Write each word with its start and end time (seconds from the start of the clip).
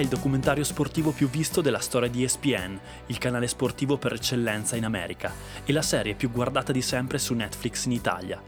Il 0.00 0.08
documentario 0.08 0.64
sportivo 0.64 1.10
più 1.10 1.28
visto 1.28 1.60
della 1.60 1.78
storia 1.78 2.08
di 2.08 2.24
ESPN, 2.24 2.80
il 3.06 3.18
canale 3.18 3.46
sportivo 3.46 3.98
per 3.98 4.14
eccellenza 4.14 4.74
in 4.74 4.86
America, 4.86 5.30
e 5.62 5.72
la 5.74 5.82
serie 5.82 6.14
più 6.14 6.30
guardata 6.30 6.72
di 6.72 6.80
sempre 6.80 7.18
su 7.18 7.34
Netflix 7.34 7.84
in 7.84 7.92
Italia. 7.92 8.42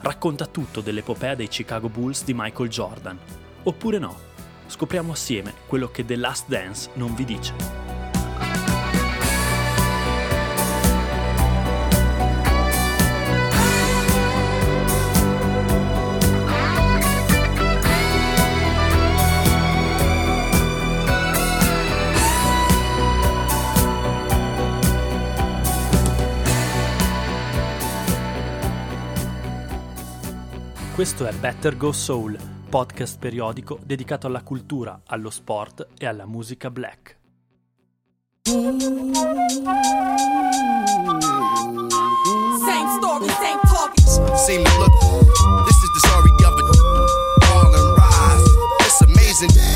Racconta 0.00 0.46
tutto 0.46 0.80
dell'epopea 0.80 1.34
dei 1.34 1.48
Chicago 1.48 1.88
Bulls 1.88 2.22
di 2.22 2.34
Michael 2.34 2.68
Jordan. 2.68 3.18
Oppure 3.64 3.98
no? 3.98 4.16
Scopriamo 4.66 5.10
assieme 5.10 5.52
quello 5.66 5.90
che 5.90 6.04
The 6.04 6.14
Last 6.14 6.46
Dance 6.46 6.90
non 6.94 7.16
vi 7.16 7.24
dice. 7.24 7.91
Questo 31.02 31.26
è 31.26 31.32
Better 31.32 31.76
Go 31.76 31.90
Soul, 31.90 32.38
podcast 32.68 33.18
periodico 33.18 33.76
dedicato 33.84 34.28
alla 34.28 34.44
cultura, 34.44 35.00
allo 35.06 35.30
sport 35.30 35.88
e 35.98 36.06
alla 36.06 36.26
musica 36.26 36.70
black. 36.70 37.18
Same 38.44 38.68
story, 42.98 43.26
same 43.30 43.58
target. 43.64 44.36
See 44.36 44.58
me 44.58 44.78
look, 44.78 44.92
this 45.66 45.76
is 45.82 45.90
the 45.90 45.98
story 46.06 46.30
of 46.44 46.54
it. 46.56 46.66
Fall 47.46 47.74
and 47.74 47.96
rise, 47.98 48.46
it's 48.78 49.00
amazing. 49.00 49.71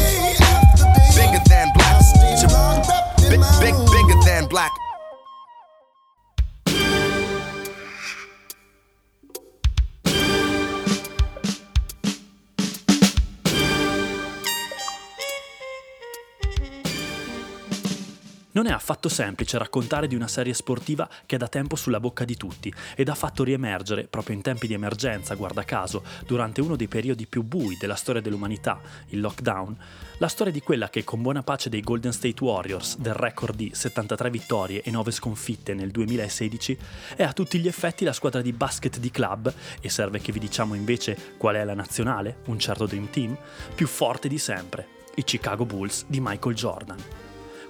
Non 18.57 18.67
è 18.67 18.71
affatto 18.71 19.11
semplice 19.11 19.59
raccontare 19.59 20.07
di 20.07 20.15
una 20.15 20.29
serie 20.29 20.55
sportiva 20.55 21.07
che 21.27 21.35
è 21.35 21.39
da 21.39 21.47
tempo 21.47 21.77
sulla 21.77 22.01
bocca 22.01 22.25
di 22.25 22.39
tutti 22.39 22.73
ed 22.95 23.11
ha 23.11 23.15
fatto 23.15 23.45
riemergere, 23.45 24.05
proprio 24.05 24.35
in 24.35 24.41
tempi 24.41 24.67
di 24.67 24.73
emergenza, 24.73 25.35
guarda 25.35 25.63
caso, 25.63 26.03
durante 26.25 26.63
uno 26.63 26.75
dei 26.75 26.89
periodi 26.89 27.27
più 27.27 27.43
bui 27.43 27.77
della 27.79 27.97
storia 27.97 28.23
dell'umanità, 28.23 28.81
il 29.09 29.21
lockdown, 29.21 29.77
la 30.17 30.29
storia 30.29 30.55
di 30.55 30.63
quella 30.63 30.89
che 30.89 31.05
con 31.05 31.21
buona 31.21 31.43
pace 31.43 31.69
dei 31.69 31.83
Golden 31.83 32.15
State 32.15 32.43
Warriors, 32.43 32.97
del 32.97 33.13
record 33.13 33.55
di 33.55 33.73
73 33.75 34.31
vittorie 34.31 34.81
e 34.81 34.91
9 34.91 35.11
sconfitte 35.11 35.75
nel 35.75 35.91
2016, 35.91 36.79
è 37.15 37.25
a 37.25 37.35
tutti 37.35 37.59
gli 37.59 37.69
effetti 37.69 38.07
la 38.07 38.15
squadra 38.15 38.41
di 38.41 38.55
basket 38.55 38.99
di 38.99 39.11
club, 39.11 39.53
e 39.83 39.91
serve 39.91 40.21
che 40.21 40.33
vi 40.33 40.39
diciamo 40.39 40.73
invece 40.73 41.35
qual 41.37 41.57
è 41.57 41.65
la 41.65 41.75
nazionale, 41.75 42.39
un 42.47 42.59
certo 42.59 42.87
Dream 42.87 43.11
Team, 43.11 43.37
più 43.75 43.87
forte 43.87 44.29
di 44.29 44.39
sempre, 44.39 44.89
i 45.17 45.25
Chicago 45.25 45.67
Bulls 45.67 46.07
di 46.07 46.21
Michael 46.23 46.55
Jordan 46.55 47.26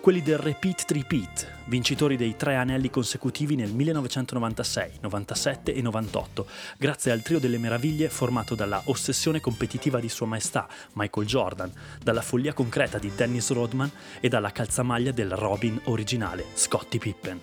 quelli 0.07 0.23
del 0.23 0.39
Repeat 0.39 0.89
Repeat, 0.93 1.51
vincitori 1.65 2.17
dei 2.17 2.37
tre 2.37 2.55
anelli 2.55 2.91
consecutivi 2.91 3.57
nel 3.57 3.73
1996, 3.73 4.99
97 5.01 5.75
e 5.75 5.83
98, 5.83 6.47
grazie 6.79 7.11
al 7.11 7.23
trio 7.23 7.41
delle 7.41 7.59
meraviglie 7.59 8.09
formato 8.09 8.55
dalla 8.55 8.81
ossessione 8.85 9.41
competitiva 9.41 9.99
di 9.99 10.09
Sua 10.09 10.27
Maestà 10.27 10.69
Michael 10.93 11.27
Jordan, 11.27 11.73
dalla 12.01 12.23
follia 12.23 12.53
concreta 12.53 12.99
di 12.99 13.11
Dennis 13.17 13.51
Rodman 13.51 13.91
e 14.21 14.29
dalla 14.29 14.53
calzamaglia 14.53 15.11
del 15.11 15.33
Robin 15.33 15.81
originale 15.87 16.45
Scottie 16.55 17.01
Pippen. 17.01 17.41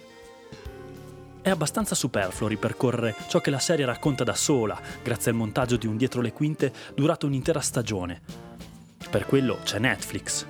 È 1.42 1.50
abbastanza 1.50 1.96
superfluo 1.96 2.48
ripercorrere 2.48 3.14
ciò 3.28 3.42
che 3.42 3.52
la 3.52 3.60
serie 3.60 3.84
racconta 3.84 4.24
da 4.24 4.36
sola, 4.36 4.80
grazie 5.04 5.32
al 5.32 5.38
montaggio 5.38 5.76
di 5.76 5.88
un 5.88 5.98
dietro 5.98 6.22
le 6.22 6.32
quinte 6.32 6.72
durato 6.96 7.26
un'intera 7.26 7.60
stagione. 7.60 8.22
Per 9.10 9.26
quello 9.26 9.60
c'è 9.66 9.80
Netflix, 9.80 10.46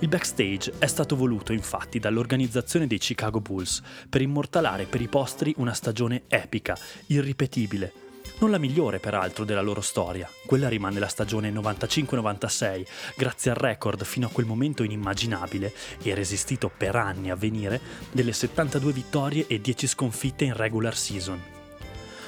il 0.00 0.08
backstage 0.08 0.74
è 0.78 0.86
stato 0.86 1.16
voluto 1.16 1.52
infatti 1.52 1.98
dall'organizzazione 1.98 2.86
dei 2.86 2.98
Chicago 2.98 3.40
Bulls 3.40 3.82
per 4.08 4.22
immortalare 4.22 4.84
per 4.84 5.00
i 5.00 5.08
postri 5.08 5.52
una 5.56 5.72
stagione 5.72 6.22
epica, 6.28 6.78
irripetibile. 7.06 7.92
Non 8.38 8.52
la 8.52 8.58
migliore 8.58 9.00
peraltro 9.00 9.44
della 9.44 9.60
loro 9.60 9.80
storia, 9.80 10.30
quella 10.46 10.68
rimane 10.68 11.00
la 11.00 11.08
stagione 11.08 11.50
95-96, 11.50 12.86
grazie 13.16 13.50
al 13.50 13.56
record 13.56 14.04
fino 14.04 14.28
a 14.28 14.30
quel 14.30 14.46
momento 14.46 14.84
inimmaginabile 14.84 15.74
e 16.00 16.14
resistito 16.14 16.70
per 16.74 16.94
anni 16.94 17.30
a 17.30 17.34
venire 17.34 17.80
delle 18.12 18.32
72 18.32 18.92
vittorie 18.92 19.46
e 19.48 19.60
10 19.60 19.88
sconfitte 19.88 20.44
in 20.44 20.54
regular 20.54 20.96
season. 20.96 21.42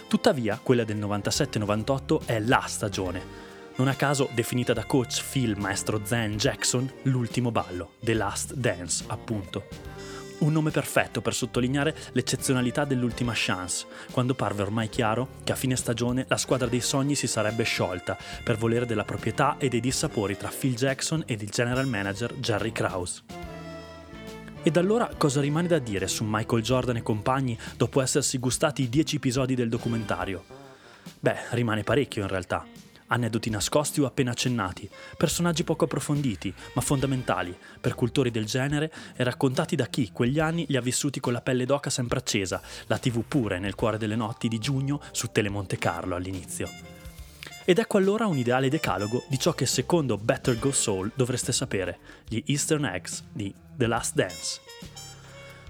Tuttavia, 0.09 0.59
quella 0.60 0.82
del 0.82 0.97
97-98 0.97 2.25
è 2.25 2.41
la 2.41 2.64
stagione, 2.66 3.50
non 3.80 3.88
a 3.88 3.94
caso 3.94 4.28
definita 4.34 4.74
da 4.74 4.84
coach 4.84 5.24
Phil 5.32 5.56
Maestro 5.56 6.02
Zen 6.04 6.36
Jackson 6.36 6.86
l'ultimo 7.04 7.50
ballo, 7.50 7.92
The 8.00 8.12
Last 8.12 8.52
Dance, 8.52 9.04
appunto. 9.06 9.64
Un 10.41 10.52
nome 10.52 10.70
perfetto 10.70 11.22
per 11.22 11.32
sottolineare 11.32 11.96
l'eccezionalità 12.12 12.84
dell'ultima 12.84 13.32
chance, 13.34 13.86
quando 14.10 14.34
parve 14.34 14.60
ormai 14.60 14.91
chiaro 14.91 15.28
che 15.44 15.52
a 15.52 15.54
fine 15.54 15.76
stagione 15.76 16.26
la 16.28 16.36
squadra 16.36 16.66
dei 16.66 16.82
sogni 16.82 17.14
si 17.14 17.26
sarebbe 17.26 17.62
sciolta 17.62 18.18
per 18.44 18.58
volere 18.58 18.84
della 18.84 19.04
proprietà 19.04 19.56
e 19.56 19.70
dei 19.70 19.80
dissapori 19.80 20.36
tra 20.36 20.50
Phil 20.50 20.74
Jackson 20.74 21.22
ed 21.24 21.41
il 21.41 21.48
general 21.48 21.86
manager 21.86 22.34
Jerry 22.34 22.72
Krause. 22.72 23.22
Ed 24.62 24.76
allora 24.76 25.08
cosa 25.16 25.41
rimane 25.41 25.68
da 25.68 25.78
dire 25.78 26.06
su 26.06 26.22
Michael 26.26 26.62
Jordan 26.62 26.97
e 26.97 27.02
compagni 27.02 27.58
dopo 27.78 28.02
essersi 28.02 28.36
gustati 28.36 28.82
i 28.82 28.91
dieci 28.91 29.16
episodi 29.16 29.54
del 29.54 29.70
documentario? 29.70 30.44
Beh, 31.18 31.36
rimane 31.52 31.82
parecchio 31.82 32.20
in 32.20 32.28
realtà 32.28 32.69
aneddoti 33.10 33.50
nascosti 33.50 34.00
o 34.00 34.06
appena 34.06 34.31
accennati, 34.32 34.88
personaggi 35.16 35.65
poco 35.65 35.84
approfonditi, 35.84 36.53
ma 36.75 36.81
fondamentali 36.81 37.57
per 37.80 37.95
cultori 37.95 38.30
del 38.30 38.47
genere 38.47 38.92
e 39.15 39.22
raccontati 39.22 39.77
da 39.77 39.86
chi 39.86 40.10
quegli 40.12 40.41
anni 40.41 40.65
li 40.68 40.77
ha 40.77 40.80
vissuti 40.80 41.21
con 41.21 41.33
la 41.33 41.41
pelle 41.41 41.66
d'oca 41.66 41.91
sempre 41.91 42.18
accesa, 42.18 42.60
la 42.86 42.98
tv 42.98 43.24
pure 43.27 43.59
nel 43.59 43.74
cuore 43.74 43.98
delle 43.98 44.16
notti 44.16 44.48
di 44.48 44.59
giugno 44.59 45.01
su 45.12 45.28
Telemonte 45.30 45.78
Carlo 45.78 46.16
all'inizio. 46.16 46.68
Ed 47.65 47.78
ecco 47.78 47.98
allora 47.98 48.27
un 48.27 48.39
ideale 48.39 48.68
decalogo 48.68 49.24
di 49.28 49.39
ciò 49.39 49.53
che 49.53 49.66
secondo 49.66 50.16
Better 50.16 50.59
Go 50.59 50.72
Soul 50.72 51.12
dovreste 51.15 51.53
sapere, 51.53 51.98
gli 52.27 52.42
Eastern 52.47 52.84
Eggs 52.84 53.22
di 53.33 53.54
The 53.77 53.86
Last 53.86 54.15
Dance. 54.15 54.60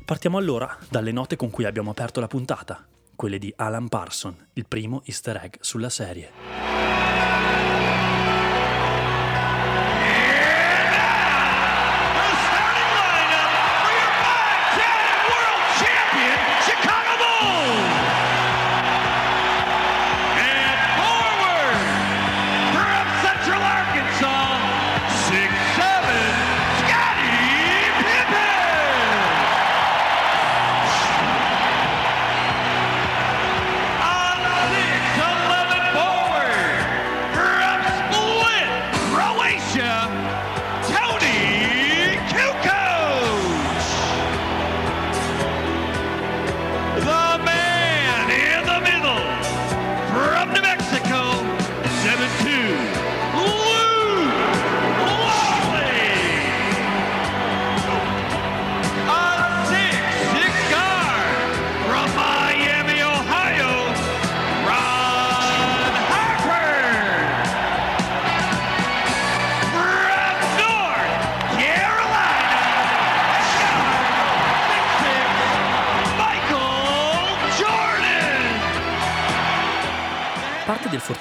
Partiamo 0.05 0.39
allora 0.39 0.77
dalle 0.89 1.13
note 1.13 1.37
con 1.37 1.51
cui 1.51 1.65
abbiamo 1.65 1.91
aperto 1.91 2.21
la 2.21 2.27
puntata, 2.27 2.87
quelle 3.15 3.39
di 3.39 3.53
Alan 3.57 3.89
Parson, 3.89 4.35
il 4.55 4.67
primo 4.67 5.03
easter 5.05 5.37
egg 5.37 5.55
sulla 5.61 5.91
serie. 5.91 7.10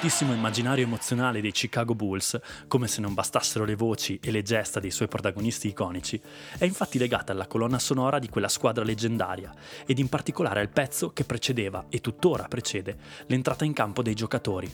Fortissimo 0.00 0.32
immaginario 0.32 0.86
emozionale 0.86 1.42
dei 1.42 1.52
Chicago 1.52 1.94
Bulls, 1.94 2.40
come 2.68 2.88
se 2.88 3.02
non 3.02 3.12
bastassero 3.12 3.66
le 3.66 3.74
voci 3.74 4.18
e 4.22 4.30
le 4.30 4.40
gesta 4.40 4.80
dei 4.80 4.90
suoi 4.90 5.08
protagonisti 5.08 5.68
iconici, 5.68 6.18
è 6.56 6.64
infatti 6.64 6.96
legata 6.96 7.32
alla 7.32 7.46
colonna 7.46 7.78
sonora 7.78 8.18
di 8.18 8.30
quella 8.30 8.48
squadra 8.48 8.82
leggendaria 8.82 9.52
ed 9.84 9.98
in 9.98 10.08
particolare 10.08 10.60
al 10.60 10.70
pezzo 10.70 11.10
che 11.12 11.24
precedeva 11.24 11.84
e 11.90 12.00
tuttora 12.00 12.44
precede 12.44 12.96
l'entrata 13.26 13.66
in 13.66 13.74
campo 13.74 14.00
dei 14.00 14.14
giocatori. 14.14 14.72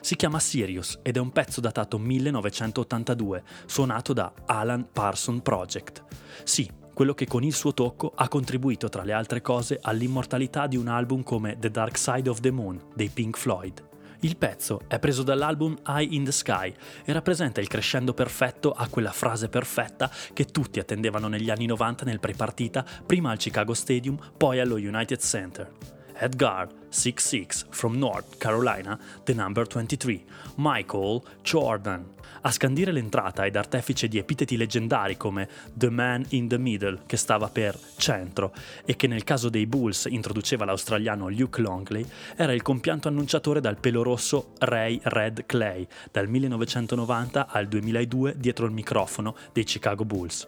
Si 0.00 0.16
chiama 0.16 0.40
Sirius 0.40 0.98
ed 1.02 1.16
è 1.16 1.20
un 1.20 1.30
pezzo 1.30 1.60
datato 1.60 1.96
1982, 1.98 3.44
suonato 3.66 4.12
da 4.12 4.32
Alan 4.46 4.88
Parson 4.92 5.42
Project. 5.42 6.02
Sì, 6.42 6.68
quello 6.92 7.14
che 7.14 7.28
con 7.28 7.44
il 7.44 7.54
suo 7.54 7.72
tocco 7.72 8.10
ha 8.16 8.26
contribuito 8.26 8.88
tra 8.88 9.04
le 9.04 9.12
altre 9.12 9.42
cose 9.42 9.78
all'immortalità 9.80 10.66
di 10.66 10.76
un 10.76 10.88
album 10.88 11.22
come 11.22 11.56
The 11.56 11.70
Dark 11.70 11.96
Side 11.96 12.28
of 12.28 12.40
the 12.40 12.50
Moon 12.50 12.82
dei 12.96 13.10
Pink 13.10 13.38
Floyd. 13.38 13.89
Il 14.22 14.36
pezzo 14.36 14.82
è 14.86 14.98
preso 14.98 15.22
dall'album 15.22 15.78
Eye 15.86 16.14
in 16.14 16.24
the 16.24 16.32
Sky 16.32 16.74
e 17.04 17.12
rappresenta 17.12 17.62
il 17.62 17.68
crescendo 17.68 18.12
perfetto 18.12 18.70
a 18.70 18.86
quella 18.88 19.12
frase 19.12 19.48
perfetta 19.48 20.10
che 20.34 20.44
tutti 20.44 20.78
attendevano 20.78 21.26
negli 21.26 21.48
anni 21.48 21.64
90 21.64 22.04
nel 22.04 22.20
pre-partita, 22.20 22.84
prima 23.06 23.30
al 23.30 23.38
Chicago 23.38 23.72
Stadium, 23.72 24.18
poi 24.36 24.60
allo 24.60 24.74
United 24.74 25.20
Center. 25.20 25.99
Edgar, 26.22 26.68
6'6 26.90 27.64
from 27.70 27.96
North 27.96 28.36
Carolina, 28.36 28.98
the 29.24 29.32
number 29.32 29.66
23, 29.66 30.22
Michael 30.56 31.22
Jordan. 31.42 32.04
A 32.42 32.50
scandire 32.50 32.92
l'entrata 32.92 33.46
ed 33.46 33.56
artefice 33.56 34.06
di 34.06 34.18
epiteti 34.18 34.58
leggendari 34.58 35.16
come 35.16 35.48
The 35.72 35.88
Man 35.88 36.26
in 36.30 36.46
the 36.46 36.58
Middle, 36.58 37.00
che 37.06 37.16
stava 37.16 37.48
per 37.48 37.78
centro, 37.96 38.52
e 38.84 38.96
che 38.96 39.06
nel 39.06 39.24
caso 39.24 39.48
dei 39.48 39.66
Bulls 39.66 40.04
introduceva 40.10 40.66
l'australiano 40.66 41.30
Luke 41.30 41.62
Longley, 41.62 42.04
era 42.36 42.52
il 42.52 42.60
compianto 42.60 43.08
annunciatore 43.08 43.62
dal 43.62 43.78
pelo 43.78 44.02
rosso 44.02 44.52
Ray 44.58 45.00
Red 45.02 45.46
Clay, 45.46 45.86
dal 46.12 46.28
1990 46.28 47.46
al 47.48 47.66
2002 47.66 48.34
dietro 48.36 48.66
il 48.66 48.72
microfono 48.72 49.34
dei 49.54 49.64
Chicago 49.64 50.04
Bulls. 50.04 50.46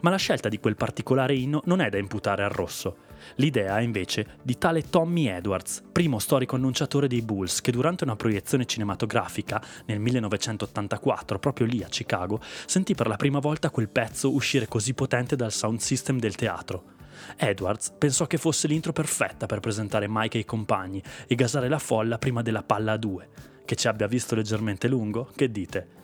Ma 0.00 0.10
la 0.10 0.16
scelta 0.16 0.48
di 0.48 0.58
quel 0.58 0.76
particolare 0.76 1.34
inno 1.34 1.60
non 1.64 1.80
è 1.80 1.88
da 1.88 1.98
imputare 1.98 2.42
al 2.42 2.50
rosso. 2.50 3.08
L'idea 3.36 3.78
è 3.78 3.82
invece 3.82 4.38
di 4.42 4.56
tale 4.56 4.88
Tommy 4.88 5.26
Edwards, 5.26 5.82
primo 5.92 6.18
storico 6.18 6.56
annunciatore 6.56 7.06
dei 7.06 7.22
Bulls, 7.22 7.60
che 7.60 7.70
durante 7.70 8.04
una 8.04 8.16
proiezione 8.16 8.64
cinematografica 8.64 9.62
nel 9.86 10.00
1984, 10.00 11.38
proprio 11.38 11.66
lì 11.66 11.82
a 11.82 11.88
Chicago, 11.88 12.40
sentì 12.66 12.94
per 12.94 13.08
la 13.08 13.16
prima 13.16 13.38
volta 13.38 13.70
quel 13.70 13.88
pezzo 13.88 14.32
uscire 14.32 14.68
così 14.68 14.94
potente 14.94 15.36
dal 15.36 15.52
sound 15.52 15.80
system 15.80 16.18
del 16.18 16.34
teatro. 16.34 16.98
Edwards 17.36 17.92
pensò 17.96 18.26
che 18.26 18.38
fosse 18.38 18.66
l'intro 18.66 18.92
perfetta 18.92 19.46
per 19.46 19.60
presentare 19.60 20.06
Mike 20.08 20.38
ai 20.38 20.44
compagni 20.44 21.02
e 21.26 21.34
gasare 21.34 21.68
la 21.68 21.78
folla 21.78 22.18
prima 22.18 22.40
della 22.42 22.62
palla 22.62 22.92
a 22.92 22.96
due. 22.96 23.28
Che 23.64 23.76
ci 23.76 23.88
abbia 23.88 24.06
visto 24.06 24.34
leggermente 24.34 24.88
lungo? 24.88 25.30
Che 25.34 25.50
dite? 25.50 25.99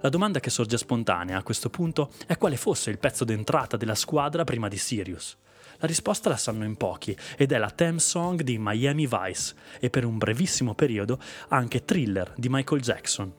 La 0.00 0.10
domanda 0.10 0.38
che 0.38 0.50
sorge 0.50 0.78
spontanea 0.78 1.36
a 1.36 1.42
questo 1.42 1.70
punto 1.70 2.10
è 2.28 2.38
quale 2.38 2.56
fosse 2.56 2.88
il 2.90 2.98
pezzo 2.98 3.24
d'entrata 3.24 3.76
della 3.76 3.96
squadra 3.96 4.44
prima 4.44 4.68
di 4.68 4.76
Sirius. 4.76 5.36
La 5.78 5.88
risposta 5.88 6.28
la 6.28 6.36
sanno 6.36 6.64
in 6.64 6.76
pochi 6.76 7.16
ed 7.36 7.50
è 7.50 7.58
la 7.58 7.70
theme 7.70 7.98
song 7.98 8.42
di 8.42 8.58
Miami 8.60 9.08
Vice 9.08 9.54
e 9.80 9.90
per 9.90 10.04
un 10.04 10.16
brevissimo 10.16 10.74
periodo 10.74 11.18
anche 11.48 11.84
Thriller 11.84 12.32
di 12.36 12.48
Michael 12.48 12.80
Jackson. 12.80 13.32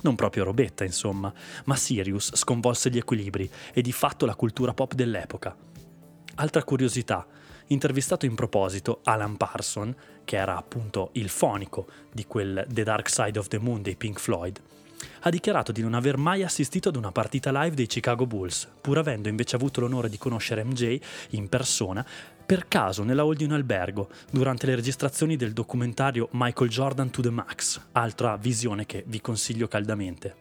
Non 0.00 0.14
proprio 0.14 0.44
robetta, 0.44 0.82
insomma, 0.82 1.30
ma 1.66 1.76
Sirius 1.76 2.36
sconvolse 2.36 2.88
gli 2.88 2.96
equilibri 2.96 3.50
e 3.74 3.82
di 3.82 3.92
fatto 3.92 4.24
la 4.24 4.34
cultura 4.34 4.72
pop 4.72 4.94
dell'epoca. 4.94 5.54
Altra 6.36 6.64
curiosità, 6.64 7.26
intervistato 7.66 8.24
in 8.24 8.34
proposito 8.34 9.00
Alan 9.04 9.36
Parson, 9.36 9.94
che 10.24 10.36
era 10.36 10.56
appunto 10.56 11.10
il 11.12 11.28
fonico 11.28 11.86
di 12.10 12.24
quel 12.24 12.64
The 12.66 12.82
Dark 12.82 13.10
Side 13.10 13.38
of 13.38 13.48
the 13.48 13.58
Moon 13.58 13.82
dei 13.82 13.96
Pink 13.96 14.18
Floyd, 14.18 14.60
ha 15.20 15.30
dichiarato 15.30 15.72
di 15.72 15.82
non 15.82 15.94
aver 15.94 16.16
mai 16.16 16.42
assistito 16.42 16.88
ad 16.88 16.96
una 16.96 17.12
partita 17.12 17.50
live 17.50 17.74
dei 17.74 17.86
Chicago 17.86 18.26
Bulls, 18.26 18.68
pur 18.80 18.98
avendo 18.98 19.28
invece 19.28 19.56
avuto 19.56 19.80
l'onore 19.80 20.08
di 20.08 20.18
conoscere 20.18 20.64
MJ 20.64 20.98
in 21.30 21.48
persona 21.48 22.04
per 22.44 22.68
caso 22.68 23.02
nella 23.02 23.22
hall 23.22 23.34
di 23.34 23.44
un 23.44 23.52
albergo 23.52 24.10
durante 24.30 24.66
le 24.66 24.74
registrazioni 24.74 25.36
del 25.36 25.52
documentario 25.52 26.28
Michael 26.32 26.68
Jordan 26.68 27.10
to 27.10 27.22
the 27.22 27.30
Max, 27.30 27.80
altra 27.92 28.36
visione 28.36 28.84
che 28.84 29.04
vi 29.06 29.20
consiglio 29.20 29.68
caldamente. 29.68 30.36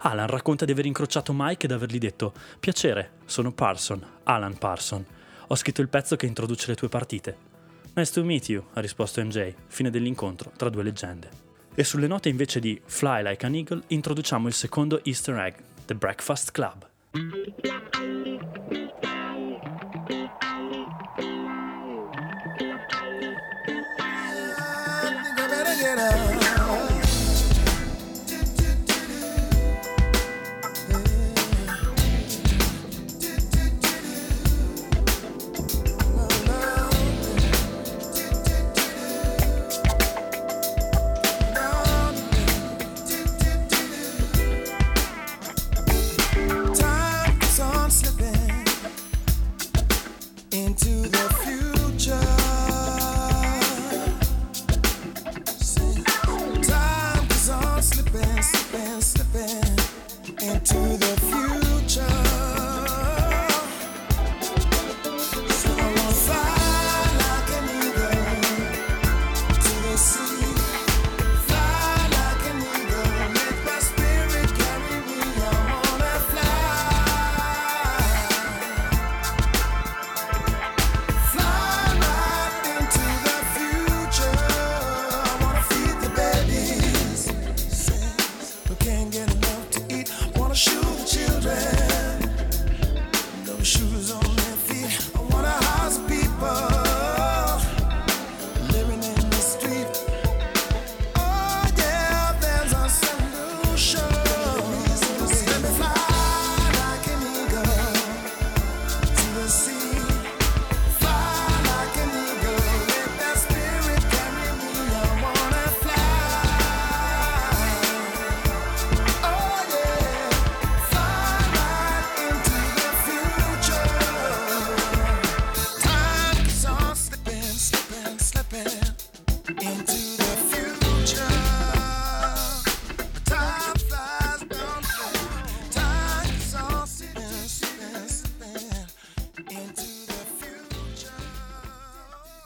Alan 0.00 0.26
racconta 0.26 0.64
di 0.64 0.72
aver 0.72 0.86
incrociato 0.86 1.32
Mike 1.34 1.66
ed 1.66 1.72
avergli 1.72 1.98
detto 1.98 2.32
Piacere, 2.58 3.18
sono 3.26 3.52
Parson, 3.52 4.04
Alan 4.24 4.56
Parson. 4.56 5.04
Ho 5.48 5.54
scritto 5.56 5.80
il 5.80 5.88
pezzo 5.88 6.16
che 6.16 6.26
introduce 6.26 6.68
le 6.68 6.74
tue 6.74 6.88
partite. 6.88 7.36
Nice 7.94 8.12
to 8.12 8.24
meet 8.24 8.48
you, 8.48 8.62
ha 8.72 8.80
risposto 8.80 9.22
MJ, 9.22 9.54
fine 9.66 9.90
dell'incontro 9.90 10.52
tra 10.56 10.68
due 10.68 10.82
leggende. 10.82 11.45
E 11.78 11.84
sulle 11.84 12.06
note 12.06 12.30
invece 12.30 12.58
di 12.58 12.80
Fly 12.82 13.22
Like 13.22 13.44
an 13.44 13.54
Eagle 13.54 13.82
introduciamo 13.88 14.48
il 14.48 14.54
secondo 14.54 14.98
easter 15.04 15.36
egg, 15.36 15.56
The 15.84 15.94
Breakfast 15.94 16.50
Club. 16.52 16.86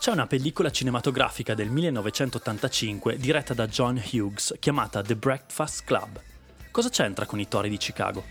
C'è 0.00 0.12
una 0.12 0.26
pellicola 0.26 0.70
cinematografica 0.70 1.52
del 1.52 1.68
1985 1.68 3.18
diretta 3.18 3.52
da 3.52 3.66
John 3.66 4.02
Hughes 4.10 4.54
chiamata 4.58 5.02
The 5.02 5.14
Breakfast 5.14 5.84
Club. 5.84 6.18
Cosa 6.70 6.88
c'entra 6.88 7.26
con 7.26 7.38
i 7.38 7.46
tori 7.48 7.68
di 7.68 7.76
Chicago? 7.76 8.24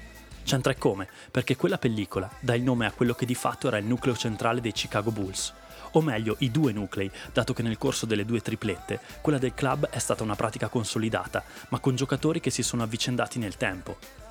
C'entra 0.43 0.71
e 0.71 0.79
come? 0.79 1.07
Perché 1.29 1.55
quella 1.55 1.77
pellicola 1.77 2.27
dà 2.39 2.55
il 2.55 2.63
nome 2.63 2.88
a 2.88 2.91
quello 2.91 3.13
che 3.13 3.27
di 3.27 3.35
fatto 3.35 3.67
era 3.67 3.77
il 3.77 3.85
nucleo 3.85 4.17
centrale 4.17 4.61
dei 4.61 4.71
Chicago 4.71 5.11
Bulls, 5.11 5.53
o 5.91 6.01
meglio 6.01 6.38
i 6.39 6.49
due 6.49 6.71
nuclei, 6.71 7.11
dato 7.31 7.53
che 7.53 7.61
nel 7.61 7.77
corso 7.77 8.07
delle 8.07 8.25
due 8.25 8.41
triplette 8.41 8.99
quella 9.21 9.38
del 9.38 9.53
club 9.53 9.89
è 9.89 9.99
stata 9.99 10.23
una 10.23 10.33
pratica 10.33 10.69
consolidata, 10.69 11.43
ma 11.67 11.77
con 11.77 11.95
giocatori 11.95 12.39
che 12.39 12.49
si 12.49 12.63
sono 12.63 12.81
avvicendati 12.81 13.38
nel 13.38 13.57
tempo. 13.57 14.28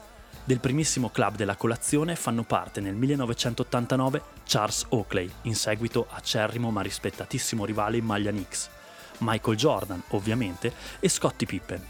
Del 0.48 0.60
primissimo 0.60 1.10
club 1.10 1.36
della 1.36 1.56
colazione 1.56 2.16
fanno 2.16 2.42
parte 2.42 2.80
nel 2.80 2.94
1989 2.94 4.22
Charles 4.46 4.86
Oakley, 4.88 5.30
in 5.42 5.54
seguito 5.54 6.06
acerrimo 6.08 6.70
ma 6.70 6.80
rispettatissimo 6.80 7.66
rivale 7.66 7.98
in 7.98 8.06
maglia 8.06 8.30
Knicks, 8.30 8.70
Michael 9.18 9.58
Jordan, 9.58 10.02
ovviamente, 10.12 10.72
e 11.00 11.10
Scottie 11.10 11.46
Pippen. 11.46 11.86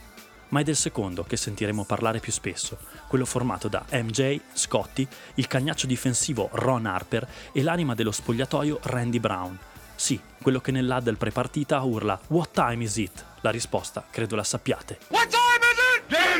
Ma 0.48 0.58
è 0.58 0.64
del 0.64 0.74
secondo 0.74 1.22
che 1.22 1.36
sentiremo 1.36 1.84
parlare 1.84 2.18
più 2.18 2.32
spesso, 2.32 2.78
quello 3.06 3.24
formato 3.24 3.68
da 3.68 3.84
MJ, 3.92 4.40
Scottie, 4.54 5.06
il 5.34 5.46
cagnaccio 5.46 5.86
difensivo 5.86 6.48
Ron 6.50 6.86
Harper 6.86 7.28
e 7.52 7.62
l'anima 7.62 7.94
dello 7.94 8.10
spogliatoio 8.10 8.80
Randy 8.82 9.20
Brown. 9.20 9.56
Sì, 9.94 10.20
quello 10.42 10.60
che 10.60 10.72
nell'ad 10.72 11.16
prepartita 11.16 11.80
urla 11.82 12.18
What 12.26 12.50
time 12.54 12.82
is 12.82 12.96
it? 12.96 13.24
La 13.42 13.50
risposta 13.50 14.04
credo 14.10 14.34
la 14.34 14.42
sappiate. 14.42 14.98
What 15.10 15.28
time 15.28 15.62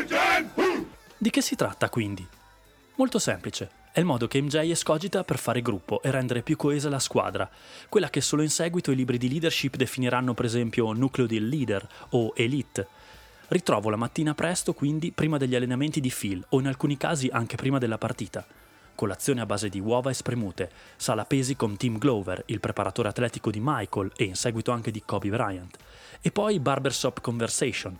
is 0.03 0.57
it? 0.57 0.68
Di 1.21 1.31
che 1.31 1.41
si 1.41 1.57
tratta 1.57 1.89
quindi? 1.89 2.25
Molto 2.95 3.19
semplice. 3.19 3.69
È 3.91 3.99
il 3.99 4.05
modo 4.05 4.29
che 4.29 4.41
MJ 4.41 4.69
escogita 4.69 5.25
per 5.25 5.37
fare 5.37 5.61
gruppo 5.61 6.01
e 6.01 6.11
rendere 6.11 6.43
più 6.43 6.55
coesa 6.55 6.87
la 6.87 6.97
squadra, 6.97 7.49
quella 7.89 8.09
che 8.09 8.21
solo 8.21 8.41
in 8.41 8.49
seguito 8.49 8.91
i 8.91 8.95
libri 8.95 9.17
di 9.17 9.27
leadership 9.27 9.75
definiranno 9.75 10.33
per 10.33 10.45
esempio 10.45 10.93
nucleo 10.93 11.27
di 11.27 11.37
leader 11.41 11.85
o 12.11 12.31
elite. 12.37 12.87
Ritrovo 13.49 13.89
la 13.89 13.97
mattina 13.97 14.33
presto 14.33 14.73
quindi 14.73 15.11
prima 15.11 15.37
degli 15.37 15.55
allenamenti 15.55 15.99
di 15.99 16.09
Phil 16.17 16.41
o 16.51 16.59
in 16.61 16.67
alcuni 16.67 16.95
casi 16.95 17.27
anche 17.29 17.57
prima 17.57 17.79
della 17.79 17.97
partita. 17.97 18.47
Colazione 18.95 19.41
a 19.41 19.45
base 19.45 19.67
di 19.67 19.81
uova 19.81 20.11
e 20.11 20.13
spremute, 20.13 20.71
sala 20.95 21.25
pesi 21.25 21.57
con 21.57 21.75
Tim 21.75 21.97
Glover, 21.97 22.43
il 22.45 22.61
preparatore 22.61 23.09
atletico 23.09 23.51
di 23.51 23.59
Michael 23.61 24.13
e 24.15 24.23
in 24.23 24.35
seguito 24.35 24.71
anche 24.71 24.89
di 24.89 25.03
Kobe 25.05 25.27
Bryant. 25.27 25.77
E 26.21 26.31
poi 26.31 26.61
barbershop 26.61 27.19
conversation, 27.19 27.99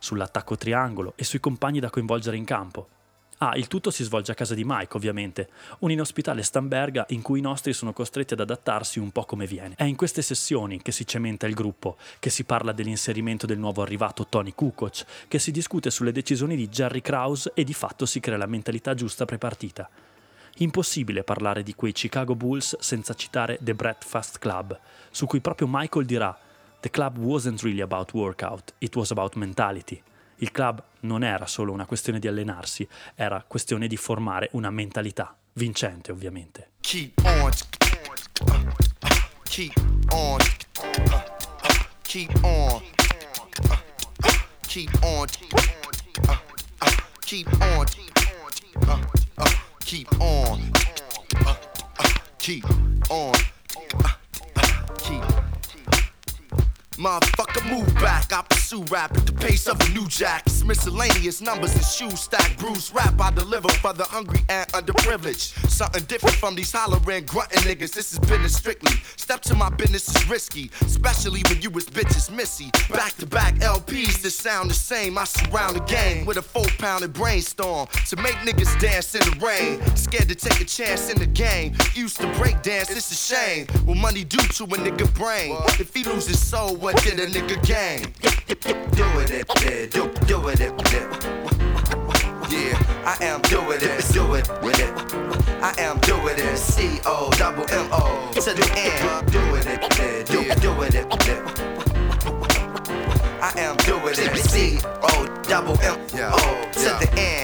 sull'attacco 0.00 0.56
triangolo 0.56 1.12
e 1.14 1.22
sui 1.22 1.38
compagni 1.38 1.78
da 1.78 1.90
coinvolgere 1.90 2.36
in 2.36 2.44
campo. 2.44 2.88
Ah, 3.42 3.56
il 3.56 3.68
tutto 3.68 3.90
si 3.90 4.04
svolge 4.04 4.32
a 4.32 4.34
casa 4.34 4.54
di 4.54 4.64
Mike, 4.66 4.98
ovviamente, 4.98 5.48
un 5.78 5.90
inospitale 5.90 6.42
Stamberga 6.42 7.06
in 7.08 7.22
cui 7.22 7.38
i 7.38 7.42
nostri 7.42 7.72
sono 7.72 7.94
costretti 7.94 8.34
ad 8.34 8.40
adattarsi 8.40 8.98
un 8.98 9.12
po' 9.12 9.24
come 9.24 9.46
viene. 9.46 9.76
È 9.76 9.84
in 9.84 9.96
queste 9.96 10.20
sessioni 10.20 10.82
che 10.82 10.92
si 10.92 11.06
cementa 11.06 11.46
il 11.46 11.54
gruppo, 11.54 11.96
che 12.18 12.28
si 12.28 12.44
parla 12.44 12.72
dell'inserimento 12.72 13.46
del 13.46 13.58
nuovo 13.58 13.80
arrivato 13.80 14.26
Tony 14.26 14.52
Kukoc, 14.54 15.04
che 15.26 15.38
si 15.38 15.52
discute 15.52 15.90
sulle 15.90 16.12
decisioni 16.12 16.54
di 16.54 16.68
Jerry 16.68 17.00
Krause 17.00 17.52
e 17.54 17.64
di 17.64 17.72
fatto 17.72 18.04
si 18.04 18.20
crea 18.20 18.36
la 18.36 18.44
mentalità 18.44 18.92
giusta 18.92 19.24
prepartita. 19.24 19.88
Impossibile 20.58 21.22
parlare 21.22 21.62
di 21.62 21.74
quei 21.74 21.92
Chicago 21.92 22.34
Bulls 22.34 22.78
senza 22.80 23.14
citare 23.14 23.56
The 23.62 23.74
Breakfast 23.74 24.38
Club, 24.38 24.78
su 25.10 25.24
cui 25.24 25.40
proprio 25.40 25.66
Michael 25.66 26.04
dirà 26.04 26.38
The 26.80 26.88
club 26.88 27.18
wasn't 27.18 27.62
really 27.62 27.82
about 27.82 28.14
workout, 28.14 28.72
it 28.78 28.96
was 28.96 29.10
about 29.10 29.36
mentality. 29.36 30.02
Il 30.36 30.50
club 30.50 30.82
non 31.00 31.22
era 31.22 31.46
solo 31.46 31.72
una 31.72 31.84
questione 31.84 32.18
di 32.18 32.26
allenarsi, 32.26 32.88
era 33.14 33.44
questione 33.46 33.86
di 33.86 33.98
formare 33.98 34.48
una 34.52 34.70
mentalità, 34.70 35.36
vincente 35.52 36.10
ovviamente. 36.10 36.70
Keep 36.80 37.22
on, 37.22 37.50
keep 39.44 39.74
on, 40.12 40.38
keep 42.02 42.42
on, 42.44 42.80
keep 44.62 45.02
on, 45.02 45.26
keep 47.22 47.62
on, 47.62 47.86
keep 49.84 50.08
on, 50.20 50.70
keep 52.38 52.64
on. 53.10 53.59
Motherfucker, 57.00 57.66
move 57.70 57.94
back. 57.94 58.30
I 58.30 58.42
pursue 58.42 58.82
rap 58.90 59.16
at 59.16 59.24
the 59.24 59.32
pace 59.32 59.66
of 59.66 59.80
a 59.80 59.88
new 59.88 60.06
jack. 60.06 60.42
It's 60.44 60.62
miscellaneous 60.62 61.40
numbers 61.40 61.74
and 61.74 61.82
shoes 61.82 62.20
stack. 62.20 62.58
Bruce 62.58 62.92
rap 62.92 63.18
I 63.18 63.30
deliver 63.30 63.70
for 63.70 63.94
the 63.94 64.04
hungry 64.04 64.40
and 64.50 64.70
underprivileged. 64.72 65.70
Something 65.70 66.04
different 66.04 66.36
from 66.36 66.56
these 66.56 66.70
hollering, 66.70 67.24
grunting 67.24 67.60
niggas. 67.60 67.94
This 67.94 68.12
is 68.12 68.18
business 68.18 68.54
strictly. 68.54 68.92
Step 69.16 69.40
to 69.42 69.54
my 69.54 69.70
business 69.70 70.14
is 70.14 70.28
risky, 70.28 70.70
especially 70.82 71.42
when 71.48 71.62
you 71.62 71.70
was 71.70 71.86
bitches 71.86 72.30
missy. 72.30 72.70
Back 72.90 73.14
to 73.14 73.24
back 73.24 73.54
LPs 73.54 73.89
sound 74.30 74.70
the 74.70 74.74
same. 74.74 75.18
I 75.18 75.24
surround 75.24 75.76
the 75.76 75.80
game 75.80 76.24
with 76.24 76.36
a 76.36 76.42
four 76.42 76.66
pounded 76.78 77.12
brainstorm 77.12 77.88
to 78.08 78.16
make 78.16 78.34
niggas 78.36 78.78
dance 78.80 79.14
in 79.14 79.20
the 79.20 79.36
rain. 79.44 79.80
Scared 79.96 80.28
to 80.28 80.34
take 80.34 80.60
a 80.60 80.64
chance 80.64 81.10
in 81.10 81.18
the 81.18 81.26
game. 81.26 81.74
Used 81.94 82.20
to 82.20 82.26
break 82.34 82.62
dance, 82.62 82.90
it's 82.90 83.10
a 83.10 83.14
shame. 83.14 83.66
What 83.84 83.96
money 83.98 84.24
do 84.24 84.38
to 84.38 84.64
a 84.64 84.66
nigga 84.66 85.12
brain? 85.14 85.56
If 85.78 85.92
he 85.94 86.04
loses 86.04 86.38
soul, 86.44 86.76
what 86.76 87.02
did 87.02 87.18
a 87.20 87.26
nigga 87.26 87.62
gain? 87.64 88.12
Doing 88.92 89.28
it, 89.30 89.46
yeah, 89.62 89.86
do, 89.86 90.10
doing 90.26 90.60
it, 90.60 90.92
yeah. 90.92 91.06
I 93.04 93.16
am 93.22 93.40
doing 93.42 93.78
it, 93.80 94.12
do 94.12 94.34
it 94.34 94.48
with 94.62 94.78
it. 94.78 94.92
I 95.62 95.74
am 95.78 95.98
doing 96.00 96.36
it, 96.38 96.56
C 96.56 97.00
O 97.06 97.30
double 97.32 97.68
M 97.70 97.88
O 97.92 98.30
to 98.34 98.40
the 98.40 98.72
end. 98.76 99.30
Doing 99.32 99.66
it, 99.66 100.26
do, 100.26 100.54
doing 100.60 100.94
it, 100.94 101.26
yeah. 101.26 101.79
I 103.42 103.58
am 103.58 103.76
doing 103.78 104.14
it, 104.16 104.36
C 104.36 104.78
O 104.84 105.42
double 105.48 105.78
M 105.80 105.98
O 106.20 106.68
to 106.72 106.80
the 107.00 107.08
end. 107.16 107.40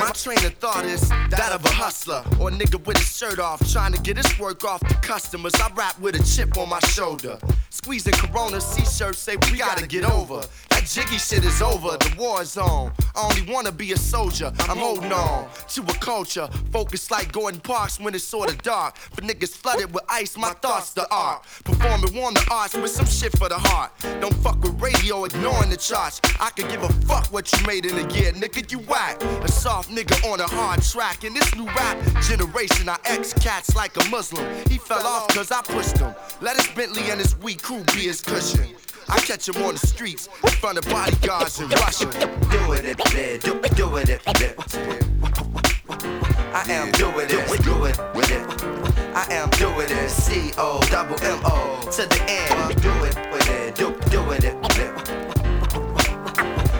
My 0.00 0.10
train 0.14 0.44
of 0.44 0.54
thought 0.54 0.84
is 0.84 1.08
that 1.08 1.52
of 1.52 1.64
a 1.64 1.68
hustler 1.68 2.24
or 2.40 2.48
a 2.48 2.52
nigga 2.52 2.84
with 2.86 2.96
his 2.96 3.16
shirt 3.16 3.38
off, 3.38 3.60
trying 3.70 3.92
to 3.92 4.00
get 4.00 4.16
his 4.16 4.38
work 4.38 4.64
off 4.64 4.80
to 4.80 4.94
customers. 4.96 5.54
I 5.56 5.70
rap 5.74 5.98
with 6.00 6.14
a 6.18 6.22
chip 6.24 6.56
on 6.56 6.68
my 6.70 6.80
shoulder. 6.80 7.38
Squeezing 7.68 8.14
Corona 8.14 8.60
C-shirts 8.60 9.18
say 9.18 9.36
we 9.50 9.58
gotta 9.58 9.86
get 9.86 10.04
over. 10.04 10.42
That 10.80 10.88
jiggy 10.88 11.18
shit 11.18 11.44
is 11.44 11.60
over, 11.60 11.98
the 11.98 12.14
war 12.16 12.40
is 12.40 12.56
on. 12.56 12.90
I 13.14 13.28
only 13.28 13.52
wanna 13.52 13.70
be 13.70 13.92
a 13.92 13.98
soldier, 13.98 14.50
I'm 14.60 14.78
holding 14.78 15.12
on 15.12 15.46
to 15.68 15.82
a 15.82 15.94
culture. 16.00 16.48
Focused 16.72 17.10
like 17.10 17.32
Gordon 17.32 17.60
Parks 17.60 18.00
when 18.00 18.14
it's 18.14 18.24
sorta 18.24 18.56
dark. 18.56 18.96
But 19.14 19.24
niggas 19.24 19.50
flooded 19.50 19.92
with 19.92 20.04
ice, 20.08 20.38
my 20.38 20.54
thoughts 20.54 20.94
the 20.94 21.06
art. 21.10 21.44
Performing 21.64 22.16
on 22.24 22.32
the 22.32 22.46
arts 22.50 22.74
with 22.74 22.90
some 22.90 23.04
shit 23.04 23.36
for 23.36 23.50
the 23.50 23.58
heart. 23.58 23.92
Don't 24.22 24.32
fuck 24.36 24.58
with 24.62 24.80
radio, 24.80 25.26
ignoring 25.26 25.68
the 25.68 25.76
charts. 25.76 26.18
I 26.40 26.48
could 26.48 26.70
give 26.70 26.82
a 26.82 26.92
fuck 27.04 27.26
what 27.26 27.52
you 27.52 27.66
made 27.66 27.84
in 27.84 27.98
a 27.98 28.14
year, 28.14 28.32
nigga, 28.32 28.72
you 28.72 28.78
whack. 28.78 29.22
A 29.22 29.48
soft 29.48 29.90
nigga 29.90 30.16
on 30.32 30.40
a 30.40 30.46
hard 30.46 30.80
track. 30.82 31.24
In 31.24 31.34
this 31.34 31.54
new 31.56 31.66
rap 31.66 31.98
generation, 32.22 32.88
I 32.88 32.96
ex 33.04 33.34
cats 33.34 33.76
like 33.76 33.94
a 33.98 34.08
Muslim. 34.08 34.46
He 34.70 34.78
fell 34.78 35.06
off 35.06 35.28
cause 35.28 35.50
I 35.50 35.60
pushed 35.60 35.98
him. 35.98 36.14
Let 36.40 36.56
his 36.56 36.68
Bentley 36.68 37.10
and 37.10 37.20
his 37.20 37.36
weak 37.36 37.60
crew 37.60 37.84
be 37.92 38.08
his 38.08 38.22
cushion. 38.22 38.74
I 39.10 39.18
catch 39.18 39.48
him 39.48 39.62
on 39.64 39.74
the 39.74 39.86
streets 39.86 40.28
in 40.44 40.50
front 40.50 40.78
of 40.78 40.84
bodyguards 40.84 41.58
in 41.60 41.68
Russia. 41.68 42.06
Doing 42.50 42.84
it, 42.84 42.98
man, 43.12 43.38
do, 43.40 43.60
doing 43.74 44.08
it, 44.08 44.24
man. 44.38 44.54
I 46.54 46.64
am 46.70 46.92
doing 46.92 47.26
it, 47.28 47.62
do 47.62 47.84
it 47.86 47.98
with 48.14 48.30
it. 48.30 48.46
I 49.14 49.26
am 49.32 49.50
doing 49.50 49.90
it, 49.90 50.10
C 50.10 50.52
O 50.56 50.80
double 50.90 51.20
M 51.22 51.40
O 51.44 51.80
to 51.90 52.06
the 52.06 52.22
end. 52.28 52.80
Do 52.80 52.90
it 53.04 53.16
with 53.32 53.50
it, 53.50 53.74
do, 53.74 53.98
doing 54.10 54.42
it. 54.44 54.54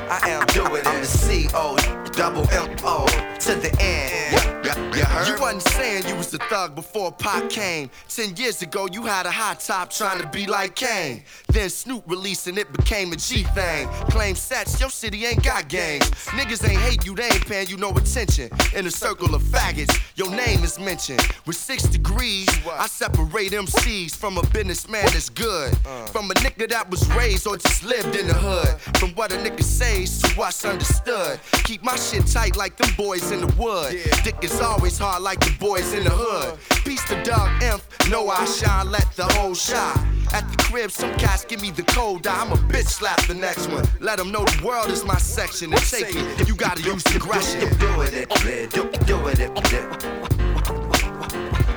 I 0.09 0.29
am 0.29 0.47
doing 0.47 0.83
it, 0.85 1.05
C 1.07 1.49
O 1.53 1.77
double 2.13 2.49
M 2.51 2.77
O 2.85 3.07
to 3.41 3.55
the 3.55 3.75
end. 3.81 4.51
You, 4.95 5.05
heard? 5.05 5.29
You 5.29 5.41
wasn't 5.41 5.63
saying 5.63 6.07
you 6.07 6.15
was 6.17 6.31
the 6.31 6.39
thug 6.39 6.75
before 6.75 7.11
Pop 7.13 7.49
came. 7.49 7.91
Ten 8.09 8.37
years 8.37 8.61
ago, 8.63 8.89
you 8.93 9.03
had 9.03 9.25
a 9.27 9.31
hot 9.31 9.61
top 9.61 9.91
trying 9.91 10.21
to 10.21 10.27
be 10.29 10.47
like 10.47 10.75
Kane. 10.75 11.23
Then 11.49 11.71
Snoop 11.71 12.05
released 12.07 12.47
and 12.47 12.59
it 12.59 12.71
became 12.73 13.13
a 13.13 13.17
G 13.17 13.45
thing. 13.45 13.89
Claim 14.11 14.35
sets, 14.35 14.79
your 14.81 14.91
city 14.91 15.25
ain't 15.25 15.43
got 15.43 15.69
gangs. 15.69 16.11
Niggas 16.37 16.69
ain't 16.69 16.81
hate 16.81 17.07
you, 17.07 17.15
they 17.15 17.25
ain't 17.25 17.47
paying 17.47 17.69
you 17.69 17.77
no 17.77 17.91
attention. 17.93 18.51
In 18.75 18.87
a 18.87 18.91
circle 18.91 19.35
of 19.35 19.43
faggots, 19.43 19.99
your 20.17 20.31
name 20.31 20.63
is 20.63 20.79
mentioned. 20.79 21.27
With 21.47 21.57
six 21.57 21.85
degrees, 21.85 22.49
I 22.71 22.87
separate 22.87 23.53
MCs 23.53 24.17
from 24.17 24.39
a 24.39 24.47
businessman 24.49 25.05
that's 25.07 25.31
good. 25.31 25.73
Uh. 25.87 26.07
From 26.07 26.31
a 26.31 26.35
nigga 26.35 26.69
that 26.69 26.91
was 26.91 27.09
raised 27.13 27.47
or 27.47 27.57
just 27.57 27.85
lived 27.85 28.17
in 28.17 28.27
the 28.27 28.35
hood. 28.35 28.81
From 28.99 29.11
what 29.11 29.33
a 29.33 29.37
nigga 29.37 29.63
says 29.63 30.21
to 30.23 30.29
what's 30.35 30.65
understood. 30.65 31.41
Keep 31.65 31.83
my 31.83 31.97
shit 32.01 32.27
tight 32.27 32.57
like 32.57 32.77
them 32.77 32.91
boys 32.97 33.31
in 33.31 33.41
the 33.41 33.55
wood. 33.57 33.97
Dick 34.25 34.37
is 34.43 34.61
always 34.61 34.99
hard 34.99 35.23
like 35.23 35.41
the 35.41 35.55
boys 35.59 35.93
in 35.93 36.05
the 36.05 36.11
hood. 36.11 36.59
Peace 36.85 37.05
to 37.09 37.23
Doug 37.23 37.63
Inf, 37.63 37.87
know 38.11 38.29
I 38.29 38.45
shine, 38.47 38.91
let 38.91 39.07
the 39.17 39.25
whole 39.35 39.55
shine. 39.55 39.99
At 40.33 40.49
the 40.51 40.57
crib, 40.63 40.91
some 40.91 41.13
cats 41.15 41.45
give 41.45 41.61
me 41.61 41.71
the 41.71 41.83
code. 41.83 42.27
I'm 42.27 42.53
a 42.53 42.57
bitch 42.57 42.87
slap 42.87 43.21
the 43.27 43.35
next 43.35 43.69
one. 43.69 43.85
Let 44.01 44.19
them 44.19 44.31
know 44.31 44.45
the 44.45 44.65
world 44.65 44.89
is 44.91 45.05
my 45.05 45.19
section 45.19 45.73
and 45.73 45.83
take 45.83 46.15
it. 46.15 46.49
You 46.49 46.55
gotta 46.55 46.83
use 46.83 47.05
aggression. 47.15 47.61
Doing 47.79 48.13
it, 48.13 48.29
do, 48.71 48.91
doing 49.05 49.41
it, 49.41 49.51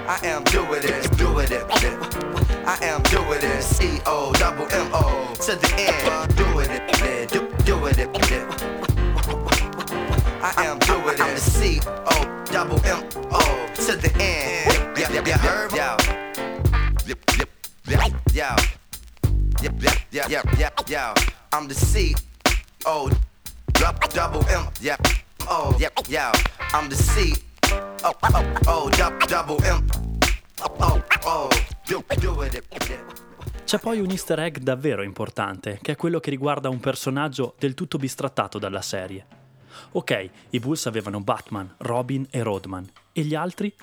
I 0.05 0.19
am 0.23 0.43
doing 0.43 0.83
it, 0.83 1.17
doing 1.17 1.51
it, 1.51 1.63
I 2.65 2.77
am 2.83 3.01
doing 3.03 3.41
it. 3.41 3.63
C 3.63 3.99
O 4.05 4.31
double 4.33 4.71
M 4.71 4.89
O 4.93 5.33
to 5.41 5.55
the 5.55 5.73
end. 5.77 6.35
Doing 6.37 6.69
it, 6.69 6.99
man, 7.01 7.27
do, 7.27 7.51
doing 7.65 7.97
it, 7.97 8.92
I 10.43 10.65
am 10.65 10.77
doing 10.79 11.15
it. 11.17 11.39
C 11.39 11.79
O 11.87 12.43
double 12.51 12.77
M 12.83 12.99
O 13.31 13.39
to 13.75 13.95
the 13.95 14.11
end. 14.19 14.97
Yeah, 14.97 15.09
yeah, 15.09 15.23
yeah, 15.25 15.37
heard? 15.37 15.71
Yeah. 15.71 15.95
Yep, 17.05 17.19
yep. 17.39 17.49
yeah, 20.11 20.27
yeah, 20.57 20.69
yeah. 20.87 21.13
I'm 21.53 21.67
the 21.67 21.73
C. 21.73 22.13
Oh, 22.85 23.09
double 24.13 24.43
M, 24.49 24.67
yeah. 24.81 24.97
Oh, 25.47 25.73
yeah. 25.79 26.31
I'm 26.73 26.89
the 26.89 26.95
C. 26.95 27.33
Oh, 28.03 28.13
oh, 28.67 28.89
double 29.27 29.59
M. 29.63 29.87
C'è 33.63 33.79
poi 33.79 33.99
un 33.99 34.09
easter 34.11 34.39
egg 34.39 34.57
davvero 34.57 35.03
importante, 35.03 35.79
che 35.81 35.93
è 35.93 35.95
quello 35.95 36.19
che 36.19 36.29
riguarda 36.29 36.67
un 36.69 36.79
personaggio 36.81 37.55
del 37.57 37.73
tutto 37.73 37.97
bistrattato 37.97 38.59
dalla 38.59 38.81
serie. 38.81 39.25
Ok, 39.91 40.29
i 40.49 40.59
Bulls 40.59 40.85
avevano 40.85 41.21
Batman, 41.21 41.73
Robin 41.77 42.27
e 42.29 42.43
Rodman, 42.43 42.89
e 43.11 43.21
gli 43.21 43.35
altri? 43.35 43.73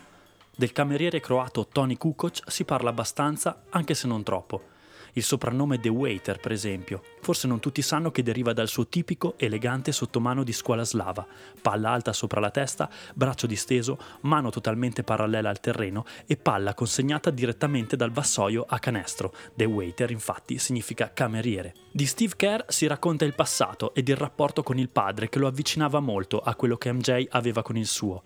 Del 0.57 0.73
cameriere 0.73 1.21
croato 1.21 1.67
Tony 1.67 1.97
Kukoc 1.97 2.51
si 2.51 2.65
parla 2.65 2.91
abbastanza, 2.91 3.63
anche 3.71 3.95
se 3.95 4.07
non 4.07 4.23
troppo. 4.23 4.79
Il 5.15 5.23
soprannome 5.23 5.81
The 5.81 5.89
Waiter, 5.89 6.39
per 6.39 6.53
esempio, 6.53 7.03
forse 7.21 7.47
non 7.47 7.61
tutti 7.61 7.83
sanno 7.83 8.11
che 8.11 8.23
deriva 8.23 8.53
dal 8.53 8.69
suo 8.69 8.87
tipico 8.87 9.35
elegante 9.37 9.93
sottomano 9.93 10.45
di 10.45 10.53
scuola 10.53 10.85
slava, 10.85 11.27
palla 11.61 11.91
alta 11.91 12.13
sopra 12.13 12.41
la 12.41 12.51
testa, 12.51 12.89
braccio 13.15 13.47
disteso, 13.47 13.99
mano 14.23 14.51
totalmente 14.51 15.03
parallela 15.03 15.49
al 15.49 15.61
terreno 15.61 16.05
e 16.27 16.37
palla 16.37 16.75
consegnata 16.75 17.31
direttamente 17.31 17.97
dal 17.97 18.11
vassoio 18.11 18.65
a 18.69 18.79
canestro. 18.79 19.35
The 19.55 19.65
Waiter, 19.65 20.11
infatti, 20.11 20.59
significa 20.59 21.13
cameriere. 21.13 21.75
Di 21.91 22.07
Steve 22.07 22.35
Kerr 22.37 22.63
si 22.69 22.87
racconta 22.87 23.25
il 23.25 23.35
passato 23.35 23.95
ed 23.95 24.09
il 24.09 24.17
rapporto 24.17 24.63
con 24.63 24.79
il 24.79 24.89
padre 24.89 25.29
che 25.29 25.39
lo 25.39 25.47
avvicinava 25.47 26.01
molto 26.01 26.39
a 26.39 26.55
quello 26.55 26.77
che 26.77 26.93
MJ 26.93 27.27
aveva 27.31 27.63
con 27.63 27.77
il 27.77 27.87
suo 27.87 28.23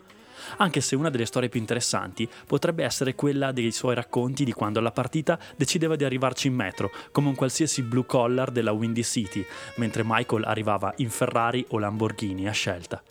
anche 0.56 0.80
se 0.80 0.96
una 0.96 1.10
delle 1.10 1.26
storie 1.26 1.48
più 1.48 1.60
interessanti 1.60 2.28
potrebbe 2.46 2.84
essere 2.84 3.14
quella 3.14 3.52
dei 3.52 3.72
suoi 3.72 3.94
racconti 3.94 4.44
di 4.44 4.52
quando 4.52 4.78
alla 4.78 4.92
partita 4.92 5.38
decideva 5.56 5.96
di 5.96 6.04
arrivarci 6.04 6.48
in 6.48 6.54
metro, 6.54 6.90
come 7.12 7.28
un 7.28 7.34
qualsiasi 7.34 7.82
blue 7.82 8.06
collar 8.06 8.50
della 8.50 8.72
Windy 8.72 9.02
City, 9.02 9.44
mentre 9.76 10.02
Michael 10.04 10.44
arrivava 10.44 10.92
in 10.96 11.10
Ferrari 11.10 11.64
o 11.70 11.78
Lamborghini 11.78 12.48
a 12.48 12.52
scelta. 12.52 13.02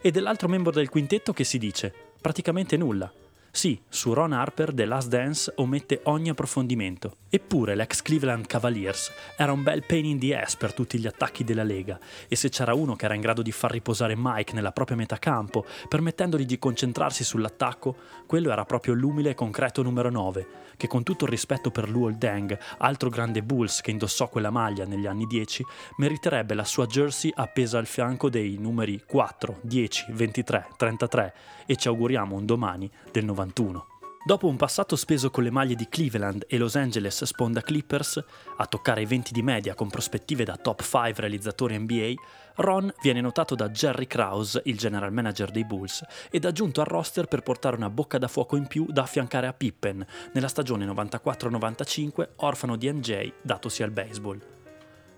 E 0.00 0.10
dell'altro 0.10 0.48
membro 0.48 0.72
del 0.72 0.88
quintetto 0.88 1.32
che 1.32 1.44
si 1.44 1.58
dice? 1.58 1.92
Praticamente 2.20 2.76
nulla. 2.76 3.21
Sì, 3.54 3.78
su 3.90 4.14
Ron 4.14 4.32
Harper 4.32 4.72
The 4.72 4.86
Last 4.86 5.08
Dance 5.08 5.52
omette 5.56 6.00
ogni 6.04 6.30
approfondimento. 6.30 7.18
Eppure 7.28 7.74
l'ex 7.74 8.00
Cleveland 8.00 8.46
Cavaliers 8.46 9.12
era 9.36 9.52
un 9.52 9.62
bel 9.62 9.84
pain 9.84 10.06
in 10.06 10.18
the 10.18 10.34
ass 10.34 10.56
per 10.56 10.72
tutti 10.72 10.98
gli 10.98 11.06
attacchi 11.06 11.44
della 11.44 11.62
Lega 11.62 11.98
e 12.28 12.34
se 12.34 12.48
c'era 12.48 12.72
uno 12.72 12.96
che 12.96 13.04
era 13.04 13.14
in 13.14 13.20
grado 13.20 13.42
di 13.42 13.52
far 13.52 13.70
riposare 13.70 14.14
Mike 14.16 14.54
nella 14.54 14.72
propria 14.72 14.96
metà 14.96 15.18
campo, 15.18 15.66
permettendogli 15.86 16.46
di 16.46 16.58
concentrarsi 16.58 17.24
sull'attacco, 17.24 17.96
quello 18.26 18.50
era 18.50 18.64
proprio 18.64 18.94
l'umile 18.94 19.30
e 19.30 19.34
concreto 19.34 19.82
numero 19.82 20.10
9, 20.10 20.46
che 20.78 20.88
con 20.88 21.02
tutto 21.02 21.24
il 21.24 21.30
rispetto 21.30 21.70
per 21.70 21.90
Luol 21.90 22.14
Deng, 22.14 22.58
altro 22.78 23.10
grande 23.10 23.42
Bulls 23.42 23.82
che 23.82 23.90
indossò 23.90 24.30
quella 24.30 24.50
maglia 24.50 24.86
negli 24.86 25.06
anni 25.06 25.26
10, 25.26 25.62
meriterebbe 25.96 26.54
la 26.54 26.64
sua 26.64 26.86
jersey 26.86 27.30
appesa 27.34 27.76
al 27.76 27.86
fianco 27.86 28.30
dei 28.30 28.56
numeri 28.58 29.02
4, 29.06 29.58
10, 29.60 30.06
23, 30.08 30.68
33 30.76 31.34
e 31.66 31.76
ci 31.76 31.88
auguriamo 31.88 32.36
un 32.36 32.46
domani 32.46 32.90
del 33.10 33.24
91. 33.24 33.86
Dopo 34.24 34.46
un 34.46 34.56
passato 34.56 34.94
speso 34.94 35.30
con 35.30 35.42
le 35.42 35.50
maglie 35.50 35.74
di 35.74 35.88
Cleveland 35.88 36.44
e 36.46 36.56
Los 36.56 36.76
Angeles 36.76 37.24
Sponda 37.24 37.60
Clippers, 37.60 38.24
a 38.56 38.66
toccare 38.66 39.02
i 39.02 39.06
20 39.06 39.32
di 39.32 39.42
media 39.42 39.74
con 39.74 39.88
prospettive 39.88 40.44
da 40.44 40.56
top 40.56 40.80
5 40.80 41.14
realizzatori 41.16 41.76
NBA, 41.76 42.14
Ron 42.56 42.94
viene 43.02 43.20
notato 43.20 43.56
da 43.56 43.68
Jerry 43.70 44.06
Krause, 44.06 44.62
il 44.66 44.78
general 44.78 45.12
manager 45.12 45.50
dei 45.50 45.64
Bulls, 45.64 46.04
ed 46.30 46.44
aggiunto 46.44 46.80
al 46.80 46.86
roster 46.86 47.26
per 47.26 47.42
portare 47.42 47.74
una 47.74 47.90
bocca 47.90 48.18
da 48.18 48.28
fuoco 48.28 48.54
in 48.54 48.68
più 48.68 48.86
da 48.88 49.02
affiancare 49.02 49.48
a 49.48 49.52
Pippen 49.52 50.06
nella 50.34 50.46
stagione 50.46 50.86
94-95, 50.86 52.28
orfano 52.36 52.76
di 52.76 52.92
MJ, 52.92 53.32
datosi 53.42 53.82
al 53.82 53.90
baseball. 53.90 54.61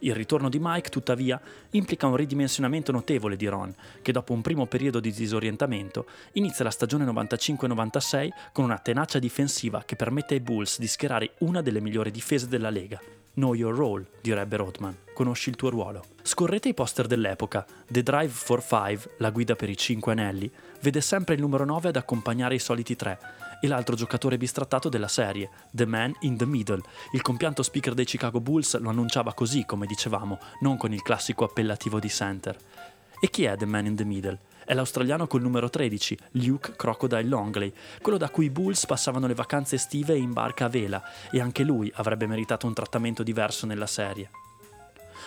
Il 0.04 0.14
ritorno 0.14 0.50
di 0.50 0.58
Mike, 0.60 0.90
tuttavia, 0.90 1.40
implica 1.70 2.06
un 2.06 2.16
ridimensionamento 2.16 2.92
notevole 2.92 3.36
di 3.36 3.46
Ron, 3.46 3.74
che 4.02 4.12
dopo 4.12 4.34
un 4.34 4.42
primo 4.42 4.66
periodo 4.66 5.00
di 5.00 5.10
disorientamento 5.10 6.04
inizia 6.32 6.62
la 6.62 6.70
stagione 6.70 7.06
95-96 7.06 8.28
con 8.52 8.64
una 8.64 8.76
tenacia 8.76 9.18
difensiva 9.18 9.82
che 9.86 9.96
permette 9.96 10.34
ai 10.34 10.40
Bulls 10.40 10.78
di 10.78 10.86
schierare 10.86 11.32
una 11.38 11.62
delle 11.62 11.80
migliori 11.80 12.10
difese 12.10 12.48
della 12.48 12.68
Lega. 12.68 13.00
Know 13.34 13.54
your 13.54 13.74
role, 13.74 14.04
direbbe 14.20 14.56
Rodman. 14.56 14.94
Conosci 15.14 15.48
il 15.48 15.56
tuo 15.56 15.70
ruolo. 15.70 16.04
Scorrete 16.22 16.68
i 16.68 16.74
poster 16.74 17.06
dell'epoca. 17.06 17.64
The 17.88 18.02
Drive 18.02 18.28
for 18.28 18.62
Five, 18.62 19.14
la 19.18 19.30
guida 19.30 19.56
per 19.56 19.70
i 19.70 19.76
cinque 19.76 20.12
anelli, 20.12 20.50
vede 20.82 21.00
sempre 21.00 21.34
il 21.34 21.40
numero 21.40 21.64
9 21.64 21.88
ad 21.88 21.96
accompagnare 21.96 22.54
i 22.54 22.60
soliti 22.60 22.94
tre, 22.94 23.18
e 23.60 23.66
l'altro 23.66 23.96
giocatore 23.96 24.36
bistrattato 24.36 24.88
della 24.88 25.08
serie, 25.08 25.50
The 25.70 25.86
Man 25.86 26.14
in 26.20 26.36
the 26.36 26.46
Middle. 26.46 26.82
Il 27.12 27.22
compianto 27.22 27.62
speaker 27.62 27.94
dei 27.94 28.04
Chicago 28.04 28.40
Bulls 28.40 28.78
lo 28.78 28.90
annunciava 28.90 29.34
così, 29.34 29.64
come 29.64 29.86
dicevamo, 29.86 30.38
non 30.60 30.76
con 30.76 30.92
il 30.92 31.02
classico 31.02 31.44
appellativo 31.44 31.98
di 31.98 32.08
center. 32.08 32.56
E 33.20 33.30
chi 33.30 33.44
è 33.44 33.56
The 33.56 33.66
Man 33.66 33.86
in 33.86 33.96
the 33.96 34.04
Middle? 34.04 34.38
È 34.64 34.72
l'australiano 34.72 35.26
col 35.26 35.42
numero 35.42 35.68
13, 35.68 36.18
Luke 36.32 36.74
Crocodile 36.76 37.24
Longley, 37.24 37.72
quello 38.00 38.18
da 38.18 38.30
cui 38.30 38.46
i 38.46 38.50
Bulls 38.50 38.86
passavano 38.86 39.26
le 39.26 39.34
vacanze 39.34 39.74
estive 39.74 40.16
in 40.16 40.32
barca 40.32 40.66
a 40.66 40.68
vela, 40.68 41.02
e 41.30 41.40
anche 41.40 41.64
lui 41.64 41.90
avrebbe 41.96 42.26
meritato 42.26 42.66
un 42.66 42.74
trattamento 42.74 43.22
diverso 43.22 43.66
nella 43.66 43.86
serie. 43.86 44.30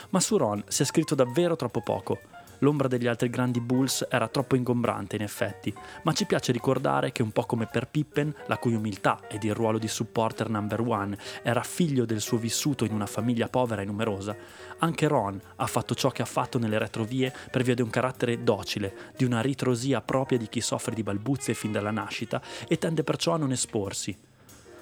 Ma 0.09 0.19
su 0.19 0.37
Ron 0.37 0.63
si 0.67 0.81
è 0.81 0.85
scritto 0.85 1.15
davvero 1.15 1.55
troppo 1.55 1.81
poco. 1.81 2.19
L'ombra 2.59 2.87
degli 2.87 3.07
altri 3.07 3.29
grandi 3.29 3.59
Bulls 3.59 4.05
era 4.09 4.27
troppo 4.27 4.55
ingombrante 4.55 5.15
in 5.15 5.21
effetti, 5.21 5.73
ma 6.03 6.13
ci 6.13 6.25
piace 6.25 6.51
ricordare 6.51 7.11
che 7.11 7.21
un 7.21 7.31
po' 7.31 7.45
come 7.45 7.67
per 7.67 7.87
Pippen, 7.87 8.33
la 8.47 8.57
cui 8.57 8.73
umiltà 8.73 9.19
ed 9.27 9.43
il 9.43 9.53
ruolo 9.53 9.77
di 9.77 9.87
supporter 9.87 10.49
number 10.49 10.81
one 10.81 11.17
era 11.43 11.61
figlio 11.63 12.05
del 12.05 12.21
suo 12.21 12.37
vissuto 12.37 12.85
in 12.85 12.93
una 12.93 13.05
famiglia 13.05 13.47
povera 13.47 13.81
e 13.81 13.85
numerosa, 13.85 14.35
anche 14.79 15.07
Ron 15.07 15.39
ha 15.57 15.67
fatto 15.67 15.95
ciò 15.95 16.09
che 16.09 16.21
ha 16.21 16.25
fatto 16.25 16.57
nelle 16.57 16.77
retrovie 16.77 17.33
per 17.51 17.63
via 17.63 17.75
di 17.75 17.81
un 17.81 17.89
carattere 17.89 18.43
docile, 18.43 19.13
di 19.15 19.23
una 19.23 19.41
ritrosia 19.41 20.01
propria 20.01 20.37
di 20.37 20.47
chi 20.47 20.61
soffre 20.61 20.95
di 20.95 21.03
balbuzie 21.03 21.53
fin 21.53 21.71
dalla 21.71 21.91
nascita 21.91 22.41
e 22.67 22.77
tende 22.77 23.03
perciò 23.03 23.33
a 23.33 23.37
non 23.37 23.51
esporsi, 23.51 24.26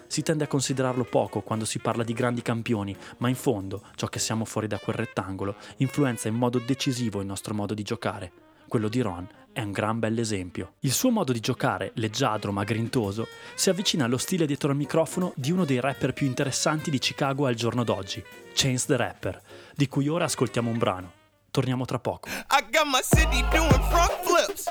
si 0.07 0.21
tende 0.21 0.43
a 0.43 0.47
considerarlo 0.47 1.03
poco 1.03 1.41
quando 1.41 1.65
si 1.65 1.79
parla 1.79 2.03
di 2.03 2.13
grandi 2.13 2.41
campioni, 2.41 2.95
ma 3.17 3.29
in 3.29 3.35
fondo 3.35 3.81
ciò 3.95 4.07
che 4.07 4.19
siamo 4.19 4.45
fuori 4.45 4.67
da 4.67 4.79
quel 4.79 4.95
rettangolo 4.95 5.55
influenza 5.77 6.27
in 6.27 6.35
modo 6.35 6.59
decisivo 6.59 7.19
il 7.19 7.25
nostro 7.25 7.53
modo 7.53 7.73
di 7.73 7.83
giocare. 7.83 8.31
Quello 8.67 8.87
di 8.87 9.01
Ron 9.01 9.27
è 9.53 9.61
un 9.61 9.71
gran 9.71 9.99
bell'esempio. 9.99 10.73
Il 10.79 10.91
suo 10.91 11.11
modo 11.11 11.31
di 11.31 11.39
giocare, 11.39 11.91
leggiadro 11.95 12.51
ma 12.51 12.63
grintoso, 12.63 13.27
si 13.53 13.69
avvicina 13.69 14.05
allo 14.05 14.17
stile 14.17 14.45
dietro 14.45 14.69
al 14.69 14.75
microfono 14.75 15.31
di 15.35 15.51
uno 15.51 15.63
dei 15.65 15.79
rapper 15.79 16.13
più 16.13 16.25
interessanti 16.27 16.89
di 16.89 16.99
Chicago 16.99 17.45
al 17.45 17.55
giorno 17.55 17.83
d'oggi, 17.83 18.23
Chance 18.53 18.87
the 18.87 18.97
Rapper, 18.97 19.41
di 19.73 19.87
cui 19.87 20.07
ora 20.07 20.25
ascoltiamo 20.25 20.69
un 20.69 20.77
brano. 20.77 21.11
Torniamo 21.51 21.85
tra 21.85 21.99
poco. 21.99 22.27
I 22.27 22.65
got 22.69 22.85
my 22.85 23.01
city 23.01 23.41
doing 23.49 23.81
front 23.89 24.11
flips. 24.25 24.65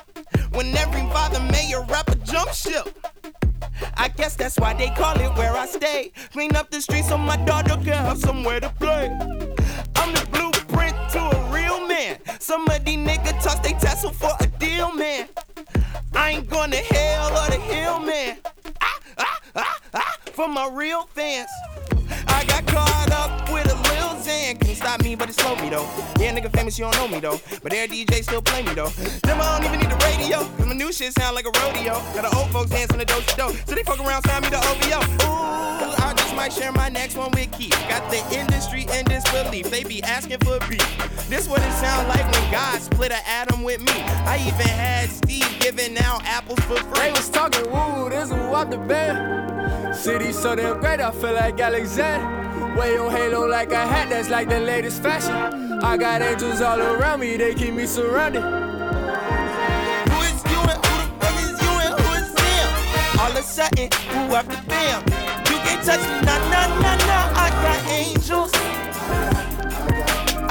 When 0.52 0.74
every 0.76 1.08
father 1.10 1.40
mayor 1.40 1.82
rapper 1.86 2.18
jump 2.18 2.52
ship. 2.52 3.13
I 3.96 4.08
guess 4.08 4.36
that's 4.36 4.58
why 4.58 4.74
they 4.74 4.88
call 4.90 5.18
it 5.20 5.36
where 5.36 5.52
I 5.52 5.66
stay. 5.66 6.12
Clean 6.32 6.54
up 6.56 6.70
the 6.70 6.80
streets 6.80 7.08
so 7.08 7.18
my 7.18 7.36
daughter 7.44 7.76
can 7.76 8.04
have 8.04 8.18
somewhere 8.18 8.60
to 8.60 8.70
play. 8.70 9.08
I'm 9.96 10.12
the 10.14 10.26
blueprint 10.32 10.96
to 11.12 11.20
a 11.20 11.50
real 11.52 11.86
man. 11.86 12.18
Some 12.40 12.68
of 12.68 12.84
these 12.84 12.98
niggas 12.98 13.42
toss 13.42 13.60
they 13.60 13.72
tassel 13.72 14.10
for 14.10 14.32
a 14.40 14.46
deal, 14.58 14.92
man. 14.92 15.28
I 16.14 16.30
ain't 16.30 16.48
going 16.48 16.70
to 16.70 16.76
hell 16.76 17.30
or 17.32 17.50
the 17.50 17.60
hill, 17.60 18.00
man. 18.00 18.38
Ah, 18.80 18.98
ah, 19.18 19.40
ah, 19.56 19.80
ah, 19.94 20.16
for 20.32 20.48
my 20.48 20.68
real 20.68 21.04
fans. 21.14 21.48
10. 24.24 24.56
Couldn't 24.56 24.76
stop 24.76 25.02
me, 25.02 25.14
but 25.14 25.28
it 25.28 25.34
slow 25.34 25.54
me 25.56 25.68
though. 25.68 25.86
Yeah, 26.18 26.34
nigga 26.34 26.50
famous, 26.56 26.78
you 26.78 26.84
don't 26.84 26.96
know 26.96 27.08
me 27.08 27.20
though. 27.20 27.38
But 27.62 27.72
their 27.72 27.86
DJ 27.86 28.22
still 28.22 28.40
play 28.40 28.62
me 28.62 28.72
though. 28.74 28.88
Them 29.22 29.40
I 29.40 29.58
don't 29.58 29.66
even 29.66 29.80
need 29.80 29.90
the 29.90 30.00
radio. 30.04 30.38
Cause 30.56 30.66
my 30.66 30.74
new 30.74 30.92
shit 30.92 31.12
sound 31.12 31.36
like 31.36 31.44
a 31.44 31.52
rodeo. 31.60 31.94
Got 32.16 32.30
the 32.30 32.36
old 32.36 32.50
folks 32.50 32.70
dancing 32.70 32.98
the 32.98 33.04
dope 33.04 33.24
to 33.26 33.36
dope. 33.36 33.56
So 33.66 33.74
they 33.74 33.82
fuck 33.82 34.00
around, 34.00 34.24
sign 34.24 34.42
me 34.42 34.48
the 34.48 34.58
OVO. 34.58 35.00
Ooh, 35.24 35.94
I 36.02 36.14
just 36.16 36.34
might 36.34 36.52
share 36.52 36.72
my 36.72 36.88
next 36.88 37.16
one 37.16 37.30
with 37.32 37.52
Keith. 37.52 37.76
Got 37.88 38.10
the 38.10 38.20
industry 38.34 38.86
in 38.96 39.04
disbelief. 39.04 39.70
They 39.70 39.84
be 39.84 40.02
asking 40.02 40.38
for 40.38 40.56
a 40.56 40.68
beat. 40.68 40.84
This 41.28 41.46
what 41.46 41.60
it 41.60 41.72
sound 41.72 42.08
like 42.08 42.24
when 42.32 42.50
God 42.50 42.80
split 42.80 43.12
an 43.12 43.22
atom 43.26 43.62
with 43.62 43.80
me. 43.80 43.92
I 44.24 44.38
even 44.40 44.68
had 44.68 45.10
Steve 45.10 45.46
giving 45.60 45.98
out 45.98 46.24
apples 46.24 46.60
for 46.60 46.76
free. 46.76 47.00
They 47.00 47.10
was 47.10 47.28
talking, 47.28 47.70
woo, 47.70 48.08
this 48.08 48.30
is 48.30 48.50
what 48.50 48.70
the 48.70 48.78
band. 48.78 49.94
City 49.94 50.32
so 50.32 50.54
damn 50.54 50.80
great, 50.80 51.00
I 51.00 51.10
feel 51.10 51.34
like 51.34 51.60
Alexander. 51.60 52.43
Wear 52.76 52.92
your 52.92 53.10
halo 53.10 53.46
like 53.46 53.70
a 53.70 53.86
hat, 53.86 54.10
that's 54.10 54.28
like 54.30 54.48
the 54.48 54.58
latest 54.58 55.00
fashion. 55.02 55.34
I 55.82 55.96
got 55.96 56.22
angels 56.22 56.60
all 56.60 56.80
around 56.80 57.20
me, 57.20 57.36
they 57.36 57.54
keep 57.54 57.72
me 57.72 57.86
surrounded. 57.86 58.42
Who 58.42 58.48
is 60.22 60.42
you 60.50 60.60
and 60.72 60.84
who 60.84 60.94
the 60.98 61.06
fuck 61.20 61.36
is 61.40 61.62
you 61.62 61.72
and 61.84 61.94
who 62.00 62.12
is 62.14 62.34
them? 62.34 63.20
All 63.20 63.30
of 63.30 63.36
a 63.36 63.42
sudden, 63.42 63.88
who 64.10 64.34
after 64.34 64.60
them? 64.68 65.02
You 65.50 65.58
can't 65.62 65.84
touch 65.84 66.00
me, 66.00 66.20
nah, 66.26 66.38
nah, 66.50 66.66
nah, 66.80 66.96
nah. 67.06 67.44
I 67.44 67.50
got 67.62 67.90
angels. 67.90 68.53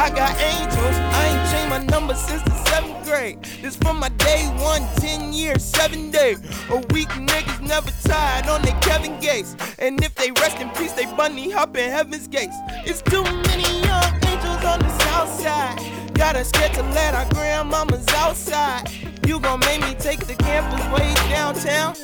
I 0.04 0.10
got 0.10 0.38
angels. 0.38 0.98
I 1.16 1.28
ain't 1.30 1.50
changed 1.50 1.70
my 1.70 1.78
number 1.96 2.14
since 2.14 2.44
the 2.44 2.54
seventh 2.66 3.06
grade. 3.06 3.42
This 3.62 3.78
from 3.78 4.02
my 4.02 4.10
day 4.10 4.48
one, 4.60 4.86
ten 4.98 5.32
years, 5.32 5.64
seven 5.64 6.12
days. 6.12 6.40
A 6.70 6.76
week 6.92 7.08
niggas 7.08 7.62
never 7.62 7.90
tired 8.04 8.48
on 8.48 8.64
their 8.64 8.78
Kevin 8.82 9.18
Gates. 9.22 9.56
And 9.80 10.04
if 10.04 10.14
they 10.16 10.32
rest 10.32 10.60
in 10.60 10.70
peace, 10.72 10.92
they 10.92 11.06
bunny 11.06 11.50
hop 11.52 11.78
in 11.78 11.90
heaven's 11.90 12.28
gates. 12.28 12.58
It's 12.86 13.02
too 13.02 13.24
many 13.24 13.64
young 13.88 14.12
angels 14.28 14.66
on 14.66 14.80
the 14.80 14.90
south 15.06 15.40
side. 15.40 15.80
Got 16.14 16.36
us 16.36 16.50
scared 16.50 16.74
to 16.74 16.84
let 16.84 17.16
our 17.16 17.26
grandmamas 17.28 18.06
outside. 18.16 18.90
You 19.26 19.40
gon' 19.40 19.62
make 19.62 19.80
me 19.80 19.96
take 19.96 20.28
the 20.28 20.36
campus 20.36 20.86
way 20.92 21.14
downtown. 21.30 21.96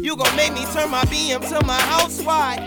You 0.00 0.16
gon' 0.16 0.36
make 0.36 0.52
me 0.52 0.64
turn 0.66 0.92
my 0.92 1.02
BM 1.06 1.40
to 1.48 1.66
my 1.66 1.80
house 1.80 2.22
wide. 2.22 2.60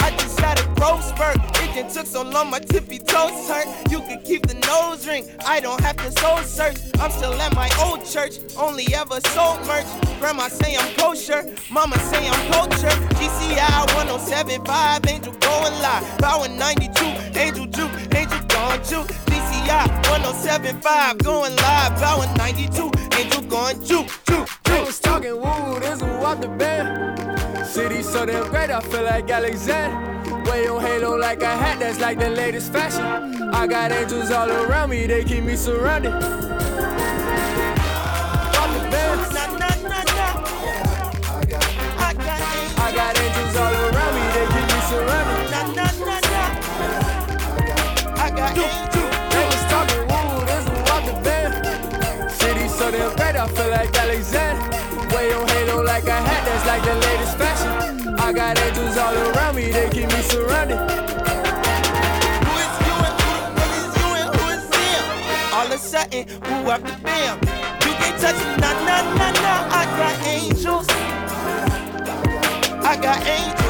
I 0.00 0.16
just 0.16 0.40
had 0.40 0.58
a 0.58 0.66
growth 0.76 1.04
spurt. 1.04 1.36
It 1.76 1.88
took 1.88 2.06
so 2.06 2.22
long, 2.22 2.50
my 2.50 2.60
tippy 2.60 3.00
toes 3.00 3.48
hurt. 3.48 3.66
You 3.90 3.98
can 3.98 4.22
keep 4.22 4.46
the 4.46 4.54
nose 4.54 5.08
ring. 5.08 5.28
I 5.44 5.58
don't 5.58 5.80
have 5.80 5.96
to 5.96 6.12
soul 6.20 6.38
search. 6.38 6.76
I'm 7.00 7.10
still 7.10 7.34
at 7.34 7.52
my 7.52 7.68
old 7.82 8.06
church. 8.06 8.38
Only 8.56 8.86
ever 8.94 9.20
sold 9.34 9.58
merch. 9.66 9.86
Grandma 10.20 10.46
say 10.46 10.76
I'm 10.76 10.94
kosher. 10.94 11.42
Mama 11.72 11.98
say 11.98 12.28
I'm 12.28 12.52
culture. 12.52 12.94
GCI 13.18 13.94
1075. 13.96 15.06
Angel 15.08 15.34
oh 15.34 15.38
going 15.40 15.82
live. 15.82 16.18
Power 16.18 16.46
92. 16.46 17.38
Angel 17.40 17.66
Juke. 17.66 17.90
Angel 18.14 18.40
gone 18.46 18.78
juke. 18.84 19.08
GCI 19.26 19.88
1075. 20.14 21.18
Going 21.18 21.56
live. 21.56 22.00
Power 22.00 22.26
92. 22.36 22.90
Angel 23.18 23.42
gone 23.42 23.84
juke. 23.84 24.08
Juke. 24.28 24.48
They 24.62 24.80
was 24.80 25.00
talking 25.00 25.34
woo, 25.40 25.80
this 25.80 26.00
who 26.00 26.06
up 26.06 26.40
the 26.40 26.48
band. 26.48 27.66
City 27.66 28.02
so 28.02 28.24
damn 28.24 28.48
great, 28.48 28.70
I 28.70 28.80
feel 28.80 29.02
like 29.02 29.28
Alexander. 29.28 30.23
Way 30.50 30.68
on 30.68 30.80
Halo 30.80 31.16
like 31.16 31.42
a 31.42 31.56
hat, 31.56 31.80
that's 31.80 32.00
like 32.00 32.18
the 32.18 32.30
latest 32.30 32.72
fashion. 32.72 33.04
I 33.52 33.66
got 33.66 33.92
angels 33.92 34.30
all 34.30 34.50
around 34.50 34.90
me, 34.90 35.06
they 35.06 35.24
keep 35.24 35.44
me 35.44 35.56
surrounded. 35.56 36.12
I 42.76 42.92
got 42.94 43.18
angels 43.18 43.56
all 43.56 43.74
around 43.74 43.93
So 52.94 53.00
damn 53.00 53.16
great, 53.16 53.34
I 53.34 53.48
feel 53.48 53.70
like 53.70 53.96
Alexander. 53.98 54.62
Way 55.16 55.32
on 55.34 55.48
Halo 55.48 55.82
like 55.82 56.04
a 56.04 56.12
hat, 56.12 56.44
that's 56.46 56.64
like 56.64 56.84
the 56.84 56.94
latest 56.94 57.36
fashion. 57.36 58.14
I 58.20 58.32
got 58.32 58.56
angels 58.56 58.96
all 58.96 59.16
around 59.34 59.56
me, 59.56 59.72
they 59.72 59.88
keep 59.90 60.06
me 60.06 60.22
surrounded. 60.22 60.78
Who 60.78 62.54
is 62.62 62.74
you 62.86 62.94
and 63.08 63.16
who, 63.18 63.32
what 63.58 63.70
is 63.82 63.90
you 63.98 64.08
and 64.14 64.30
who 64.36 64.46
is 64.54 64.64
them? 64.70 65.04
All 65.54 65.66
of 65.66 65.72
a 65.72 65.78
sudden, 65.78 66.28
who 66.44 66.70
after 66.70 66.96
bam? 67.02 67.40
You 67.82 67.92
can't 67.98 68.20
touch 68.20 68.36
me, 68.36 68.54
nah, 68.62 68.72
nah, 68.86 69.02
nah, 69.18 69.32
nah. 69.42 69.74
I 69.74 69.84
got 69.98 70.26
angels. 70.28 70.86
I 72.84 72.96
got 73.02 73.26
angels. 73.26 73.63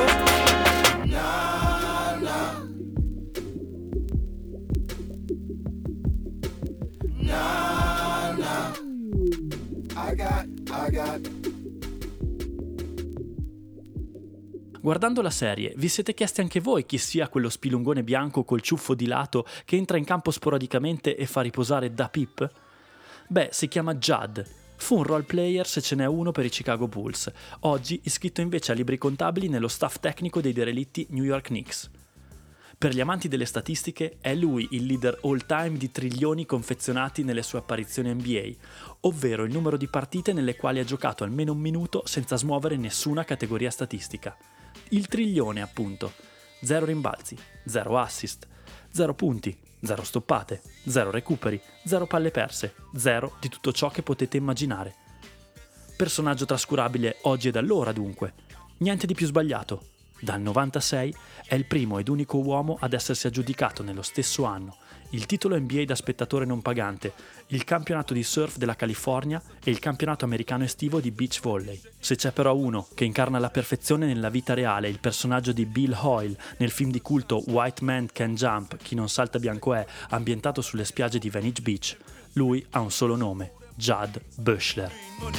Guardando 14.85 15.23
la 15.23 15.31
serie, 15.31 15.73
vi 15.77 15.89
siete 15.89 16.13
chiesti 16.13 16.43
anche 16.43 16.61
voi 16.61 16.85
chi 16.85 16.99
sia 16.99 17.31
quello 17.31 17.49
spilungone 17.49 18.03
bianco 18.03 18.45
col 18.45 18.61
ciuffo 18.61 18.95
di 18.95 19.07
lato 19.07 19.47
che 19.65 19.77
entra 19.77 19.97
in 19.97 20.05
campo 20.05 20.31
sporadicamente 20.31 21.17
e 21.17 21.25
fa 21.25 21.41
riposare 21.41 21.95
da 21.95 22.11
Pip? 22.11 22.47
Beh, 23.27 23.49
si 23.51 23.67
chiama 23.67 23.95
Judd. 23.95 24.41
Fu 24.77 24.97
un 24.97 25.05
role 25.05 25.23
player 25.23 25.67
se 25.67 25.81
ce 25.81 25.95
n'è 25.95 26.05
uno 26.05 26.33
per 26.33 26.45
i 26.45 26.51
Chicago 26.51 26.87
Bulls, 26.87 27.33
oggi 27.61 27.99
iscritto 28.03 28.43
invece 28.43 28.73
a 28.73 28.75
libri 28.75 28.99
contabili 28.99 29.49
nello 29.49 29.69
staff 29.69 30.01
tecnico 30.01 30.43
dei 30.43 30.53
derelitti 30.53 31.07
New 31.13 31.25
York 31.25 31.47
Knicks. 31.47 31.91
Per 32.77 32.93
gli 32.93 33.01
amanti 33.01 33.29
delle 33.29 33.47
statistiche 33.47 34.19
è 34.21 34.35
lui 34.35 34.69
il 34.73 34.85
leader 34.85 35.19
all-time 35.23 35.79
di 35.79 35.91
trilioni 35.91 36.45
confezionati 36.45 37.25
nelle 37.25 37.43
sue 37.43 37.61
apparizioni 37.61 38.13
NBA, 38.13 38.51
ovvero 39.01 39.45
il 39.45 39.53
numero 39.53 39.79
di 39.79 39.89
partite 39.89 40.35
nelle 40.35 40.57
quali 40.57 40.79
ha 40.79 40.85
giocato 40.85 41.25
almeno 41.25 41.53
un 41.53 41.59
minuto 41.59 42.03
senza 42.05 42.37
smuovere 42.37 42.77
nessuna 42.77 43.25
categoria 43.25 43.71
statistica. 43.71 44.37
Il 44.91 45.07
trilione, 45.07 45.63
appunto. 45.63 46.13
Zero 46.63 46.87
rimbalzi, 46.87 47.37
zero 47.67 47.99
assist, 47.99 48.47
zero 48.91 49.15
punti, 49.15 49.57
zero 49.83 50.03
stoppate, 50.03 50.63
zero 50.87 51.11
recuperi, 51.11 51.61
zero 51.85 52.07
palle 52.07 52.31
perse, 52.31 52.75
zero 52.97 53.37
di 53.41 53.49
tutto 53.49 53.73
ciò 53.73 53.91
che 53.91 54.03
potete 54.03 54.37
immaginare. 54.37 54.95
Personaggio 55.97 56.45
trascurabile 56.45 57.19
oggi 57.23 57.49
ed 57.49 57.57
allora, 57.57 57.93
dunque. 57.93 58.35
Niente 58.79 59.07
di 59.07 59.15
più 59.15 59.27
sbagliato. 59.27 59.89
Dal 60.21 60.41
96 60.41 61.15
è 61.47 61.55
il 61.55 61.67
primo 61.67 61.99
ed 61.99 62.09
unico 62.09 62.39
uomo 62.39 62.79
ad 62.81 62.93
essersi 62.95 63.27
aggiudicato 63.27 63.83
nello 63.83 64.03
stesso 64.03 64.45
anno 64.45 64.79
il 65.15 65.27
titolo 65.27 65.57
NBA 65.59 65.85
da 65.85 65.95
spettatore 65.95 66.45
non 66.45 66.61
pagante, 66.61 67.13
il 67.49 67.63
campionato 67.63 68.13
di 68.13 68.25
surf 68.25 68.57
della 68.57 68.75
California 68.75 69.41
e 69.63 69.71
il 69.71 69.79
campionato 69.79 70.25
americano 70.25 70.65
estivo 70.65 70.99
di 70.99 71.13
beach 71.13 71.41
volley. 71.41 71.81
Se 72.01 72.17
c'è 72.17 72.33
però 72.33 72.57
uno 72.57 72.89
che 72.95 73.05
incarna 73.05 73.37
alla 73.37 73.51
perfezione 73.51 74.07
nella 74.07 74.29
vita 74.29 74.55
reale 74.55 74.89
il 74.89 74.99
personaggio 74.99 75.53
di 75.53 75.67
Bill 75.67 75.97
Hoyle 75.99 76.37
nel 76.57 76.71
film 76.71 76.91
di 76.91 77.01
culto 77.01 77.43
White 77.47 77.85
Man 77.85 78.09
Can 78.13 78.35
Jump, 78.35 78.77
chi 78.77 78.97
non 78.97 79.09
salta 79.09 79.39
bianco 79.39 79.73
è, 79.75 79.87
ambientato 80.09 80.61
sulle 80.61 80.85
spiagge 80.85 81.21
di 81.21 81.31
Venice 81.31 81.63
Beach, 81.63 81.97
lui 82.33 82.65
ha 82.71 82.81
un 82.81 82.91
solo 82.91 83.15
nome, 83.15 83.53
Judd 83.77 84.17
Bushler. 84.35 84.91
Money 85.21 85.39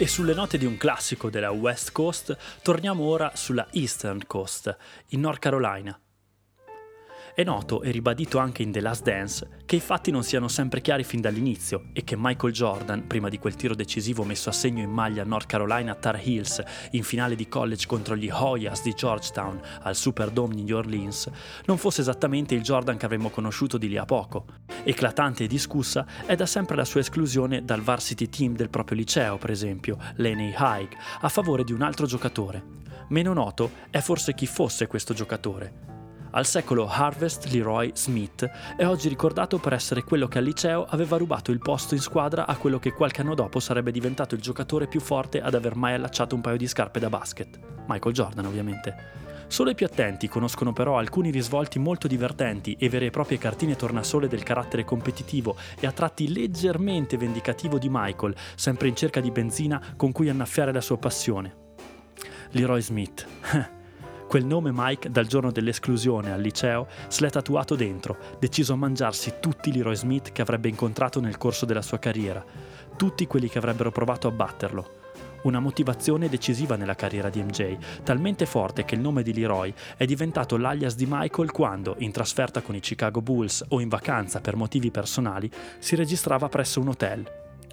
E 0.00 0.06
sulle 0.06 0.32
note 0.32 0.58
di 0.58 0.64
un 0.64 0.76
classico 0.76 1.28
della 1.28 1.50
West 1.50 1.90
Coast, 1.90 2.36
torniamo 2.62 3.02
ora 3.02 3.32
sulla 3.34 3.66
Eastern 3.72 4.24
Coast, 4.28 4.76
in 5.08 5.18
North 5.18 5.40
Carolina. 5.40 5.98
È 7.38 7.44
noto 7.44 7.82
e 7.82 7.92
ribadito 7.92 8.38
anche 8.38 8.64
in 8.64 8.72
The 8.72 8.80
Last 8.80 9.04
Dance 9.04 9.48
che 9.64 9.76
i 9.76 9.80
fatti 9.80 10.10
non 10.10 10.24
siano 10.24 10.48
sempre 10.48 10.80
chiari 10.80 11.04
fin 11.04 11.20
dall'inizio 11.20 11.84
e 11.92 12.02
che 12.02 12.16
Michael 12.18 12.52
Jordan, 12.52 13.06
prima 13.06 13.28
di 13.28 13.38
quel 13.38 13.54
tiro 13.54 13.76
decisivo 13.76 14.24
messo 14.24 14.48
a 14.48 14.52
segno 14.52 14.82
in 14.82 14.90
maglia 14.90 15.22
North 15.22 15.46
Carolina 15.46 15.94
Tar 15.94 16.20
Heels 16.20 16.60
in 16.90 17.04
finale 17.04 17.36
di 17.36 17.46
college 17.46 17.86
contro 17.86 18.16
gli 18.16 18.28
Hoyas 18.28 18.82
di 18.82 18.92
Georgetown 18.92 19.60
al 19.82 19.94
Superdome 19.94 20.56
New 20.56 20.76
Orleans, 20.76 21.30
non 21.66 21.78
fosse 21.78 22.00
esattamente 22.00 22.56
il 22.56 22.62
Jordan 22.62 22.96
che 22.96 23.04
avremmo 23.04 23.30
conosciuto 23.30 23.78
di 23.78 23.88
lì 23.88 23.98
a 23.98 24.04
poco. 24.04 24.46
Eclatante 24.82 25.44
e 25.44 25.46
discussa 25.46 26.04
è 26.26 26.34
da 26.34 26.44
sempre 26.44 26.74
la 26.74 26.84
sua 26.84 27.02
esclusione 27.02 27.64
dal 27.64 27.82
varsity 27.82 28.28
team 28.28 28.56
del 28.56 28.68
proprio 28.68 28.96
liceo, 28.96 29.38
per 29.38 29.50
esempio, 29.50 29.96
Lenny 30.16 30.52
Haig, 30.56 30.90
a 31.20 31.28
favore 31.28 31.62
di 31.62 31.72
un 31.72 31.82
altro 31.82 32.04
giocatore. 32.04 32.64
Meno 33.10 33.32
noto 33.32 33.70
è 33.90 34.00
forse 34.00 34.34
chi 34.34 34.46
fosse 34.46 34.88
questo 34.88 35.14
giocatore. 35.14 35.97
Al 36.30 36.44
secolo 36.44 36.86
Harvest 36.86 37.46
Leroy 37.46 37.92
Smith 37.94 38.48
è 38.76 38.84
oggi 38.84 39.08
ricordato 39.08 39.58
per 39.58 39.72
essere 39.72 40.04
quello 40.04 40.28
che 40.28 40.38
al 40.38 40.44
liceo 40.44 40.84
aveva 40.84 41.16
rubato 41.16 41.50
il 41.50 41.58
posto 41.58 41.94
in 41.94 42.00
squadra 42.00 42.46
a 42.46 42.56
quello 42.56 42.78
che 42.78 42.92
qualche 42.92 43.22
anno 43.22 43.34
dopo 43.34 43.60
sarebbe 43.60 43.90
diventato 43.90 44.34
il 44.34 44.42
giocatore 44.42 44.88
più 44.88 45.00
forte 45.00 45.40
ad 45.40 45.54
aver 45.54 45.74
mai 45.74 45.94
allacciato 45.94 46.34
un 46.34 46.42
paio 46.42 46.58
di 46.58 46.66
scarpe 46.66 47.00
da 47.00 47.08
basket. 47.08 47.58
Michael 47.86 48.14
Jordan, 48.14 48.44
ovviamente. 48.44 49.16
Solo 49.46 49.70
i 49.70 49.74
più 49.74 49.86
attenti 49.86 50.28
conoscono 50.28 50.74
però 50.74 50.98
alcuni 50.98 51.30
risvolti 51.30 51.78
molto 51.78 52.06
divertenti 52.06 52.76
e 52.78 52.90
vere 52.90 53.06
e 53.06 53.10
proprie 53.10 53.38
cartine 53.38 53.76
tornasole 53.76 54.28
del 54.28 54.42
carattere 54.42 54.84
competitivo 54.84 55.56
e 55.80 55.86
a 55.86 55.92
tratti 55.92 56.30
leggermente 56.30 57.16
vendicativo 57.16 57.78
di 57.78 57.88
Michael, 57.90 58.36
sempre 58.54 58.88
in 58.88 58.96
cerca 58.96 59.20
di 59.20 59.30
benzina 59.30 59.94
con 59.96 60.12
cui 60.12 60.28
annaffiare 60.28 60.72
la 60.72 60.82
sua 60.82 60.98
passione. 60.98 61.56
Leroy 62.50 62.82
Smith. 62.82 63.26
Quel 64.28 64.44
nome 64.44 64.72
Mike 64.74 65.08
dal 65.08 65.26
giorno 65.26 65.50
dell'esclusione 65.50 66.30
al 66.30 66.42
liceo 66.42 66.86
se 67.08 67.22
l'è 67.22 67.30
tatuato 67.30 67.74
dentro, 67.74 68.18
deciso 68.38 68.74
a 68.74 68.76
mangiarsi 68.76 69.36
tutti 69.40 69.70
i 69.70 69.72
Leroy 69.72 69.96
Smith 69.96 70.32
che 70.32 70.42
avrebbe 70.42 70.68
incontrato 70.68 71.18
nel 71.18 71.38
corso 71.38 71.64
della 71.64 71.80
sua 71.80 71.98
carriera, 71.98 72.44
tutti 72.94 73.26
quelli 73.26 73.48
che 73.48 73.56
avrebbero 73.56 73.90
provato 73.90 74.28
a 74.28 74.30
batterlo. 74.30 74.96
Una 75.44 75.60
motivazione 75.60 76.28
decisiva 76.28 76.76
nella 76.76 76.94
carriera 76.94 77.30
di 77.30 77.42
MJ, 77.42 77.78
talmente 78.02 78.44
forte 78.44 78.84
che 78.84 78.96
il 78.96 79.00
nome 79.00 79.22
di 79.22 79.32
Leroy 79.32 79.72
è 79.96 80.04
diventato 80.04 80.58
l'alias 80.58 80.94
di 80.94 81.06
Michael 81.08 81.50
quando, 81.50 81.94
in 82.00 82.12
trasferta 82.12 82.60
con 82.60 82.74
i 82.74 82.80
Chicago 82.80 83.22
Bulls 83.22 83.64
o 83.68 83.80
in 83.80 83.88
vacanza 83.88 84.42
per 84.42 84.56
motivi 84.56 84.90
personali, 84.90 85.50
si 85.78 85.96
registrava 85.96 86.50
presso 86.50 86.80
un 86.80 86.88
hotel. 86.88 87.26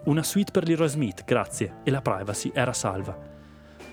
Una 0.06 0.24
suite 0.24 0.54
per 0.54 0.66
Leroy 0.66 0.88
Smith, 0.88 1.26
grazie, 1.26 1.80
e 1.84 1.92
la 1.92 2.02
privacy 2.02 2.50
era 2.54 2.72
salva. 2.72 3.20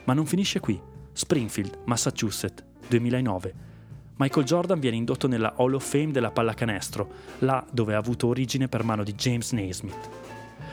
Ma 0.05 0.13
non 0.13 0.27
finisce 0.27 0.61
qui. 0.61 0.92
Springfield, 1.13 1.79
Massachusetts, 1.85 2.63
2009. 2.89 3.71
Michael 4.17 4.47
Jordan 4.47 4.81
viene 4.81 4.97
indotto 4.97 5.27
nella 5.29 5.55
Hall 5.57 5.75
of 5.75 5.89
Fame 5.89 6.11
della 6.11 6.31
pallacanestro, 6.31 7.11
là 7.39 7.65
dove 7.71 7.95
ha 7.95 7.99
avuto 7.99 8.29
origine 8.29 8.69
per 8.69 8.85
mano 8.85 9.03
di 9.03 9.15
James 9.15 9.53
Naismith. 9.53 10.09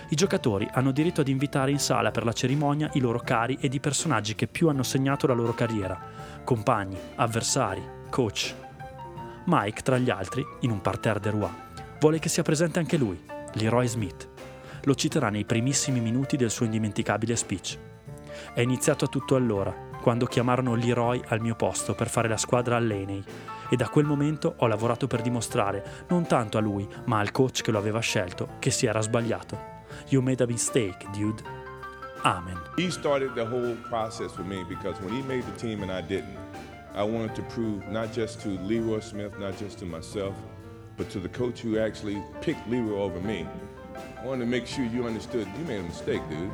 I 0.10 0.16
giocatori 0.16 0.68
hanno 0.72 0.92
diritto 0.92 1.22
ad 1.22 1.28
invitare 1.28 1.72
in 1.72 1.80
sala 1.80 2.12
per 2.12 2.24
la 2.24 2.34
cerimonia 2.34 2.90
i 2.94 3.00
loro 3.00 3.20
cari 3.20 3.58
ed 3.60 3.74
i 3.74 3.80
personaggi 3.80 4.36
che 4.36 4.48
più 4.48 4.70
hanno 4.70 4.84
segnato 4.84 5.28
la 5.28 5.34
loro 5.34 5.54
carriera, 5.54 6.00
compagni, 6.44 6.98
avversari, 7.16 7.82
coach. 8.10 8.56
Mike, 9.46 9.82
tra 9.82 9.98
gli 9.98 10.10
altri, 10.10 10.44
in 10.62 10.72
un 10.72 10.82
parterre 10.82 11.20
de 11.20 11.30
roi, 11.30 11.50
vuole 12.00 12.20
che 12.20 12.30
sia 12.30 12.44
presente 12.44 12.80
anche 12.80 12.98
lui, 12.98 13.20
Leroy 13.54 13.88
Smith. 13.88 14.28
Lo 14.84 14.96
citerà 14.96 15.30
nei 15.30 15.46
primissimi 15.46 16.00
minuti 16.00 16.38
del 16.38 16.50
suo 16.50 16.66
indimenticabile 16.66 17.36
speech. 17.36 17.78
È 18.54 18.62
iniziato 18.62 19.08
tutto 19.10 19.36
allora, 19.36 19.89
quando 20.02 20.26
chiamarono 20.26 20.76
Leroy 20.76 21.22
al 21.28 21.42
mio 21.42 21.56
posto 21.56 21.94
per 21.94 22.10
fare 22.10 22.28
la 22.28 22.38
squadra 22.38 22.76
all'Enei 22.76 23.24
e 23.70 23.76
da 23.76 23.88
quel 23.90 24.06
momento 24.06 24.56
ho 24.58 24.68
lavorato 24.68 25.08
per 25.08 25.22
dimostrare, 25.22 26.06
non 26.08 26.26
tanto 26.26 26.58
a 26.58 26.62
lui, 26.62 26.88
ma 27.06 27.20
al 27.20 27.32
coach 27.32 27.62
che 27.62 27.72
lo 27.72 27.78
aveva 27.78 28.00
scelto, 28.00 28.56
che 28.60 28.72
si 28.72 28.86
era 28.86 29.02
sbagliato. 29.02 29.78
You 30.10 30.22
made 30.22 30.44
a 30.44 30.48
mistake, 30.48 31.06
dude. 31.12 31.44
Amen. 32.24 32.60
He 32.76 32.90
started 32.90 33.34
the 33.34 33.46
whole 33.46 33.76
process 33.88 34.32
for 34.32 34.44
me 34.44 34.64
because 34.64 35.00
when 35.02 35.14
he 35.14 35.22
made 35.22 35.44
the 35.46 35.56
team 35.58 35.84
and 35.84 35.92
I 35.92 36.02
didn't, 36.02 36.38
I 36.94 37.04
wanted 37.04 37.36
to 37.36 37.44
prove 37.44 37.88
not 37.88 38.12
just 38.12 38.42
to 38.42 38.50
Leroy 38.50 39.00
Smith, 39.00 39.38
not 39.40 39.58
just 39.58 39.80
to 39.80 39.86
myself, 39.86 40.34
but 40.98 41.10
to 41.12 41.20
the 41.20 41.30
coach 41.30 41.62
who 41.62 41.78
actually 41.78 42.22
picked 42.42 42.68
Leroy 42.68 43.00
over 43.00 43.22
me. 43.22 43.48
I 44.22 44.26
wanted 44.26 44.46
to 44.46 44.50
make 44.50 44.68
sure 44.68 44.84
you 44.84 45.06
understood 45.06 45.48
you 45.58 45.66
made 45.66 45.80
a 45.80 45.84
mistake, 45.84 46.22
dude. 46.30 46.52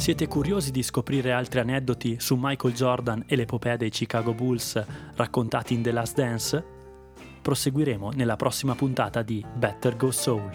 Siete 0.00 0.28
curiosi 0.28 0.70
di 0.70 0.82
scoprire 0.82 1.30
altri 1.30 1.60
aneddoti 1.60 2.16
su 2.18 2.34
Michael 2.40 2.72
Jordan 2.72 3.22
e 3.26 3.36
l'epopea 3.36 3.76
dei 3.76 3.90
Chicago 3.90 4.32
Bulls 4.32 4.82
raccontati 5.14 5.74
in 5.74 5.82
The 5.82 5.92
Last 5.92 6.16
Dance? 6.16 6.64
Proseguiremo 7.42 8.12
nella 8.14 8.36
prossima 8.36 8.74
puntata 8.74 9.20
di 9.20 9.44
Better 9.54 9.98
Go 9.98 10.10
Soul. 10.10 10.50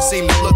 Same 0.00 0.46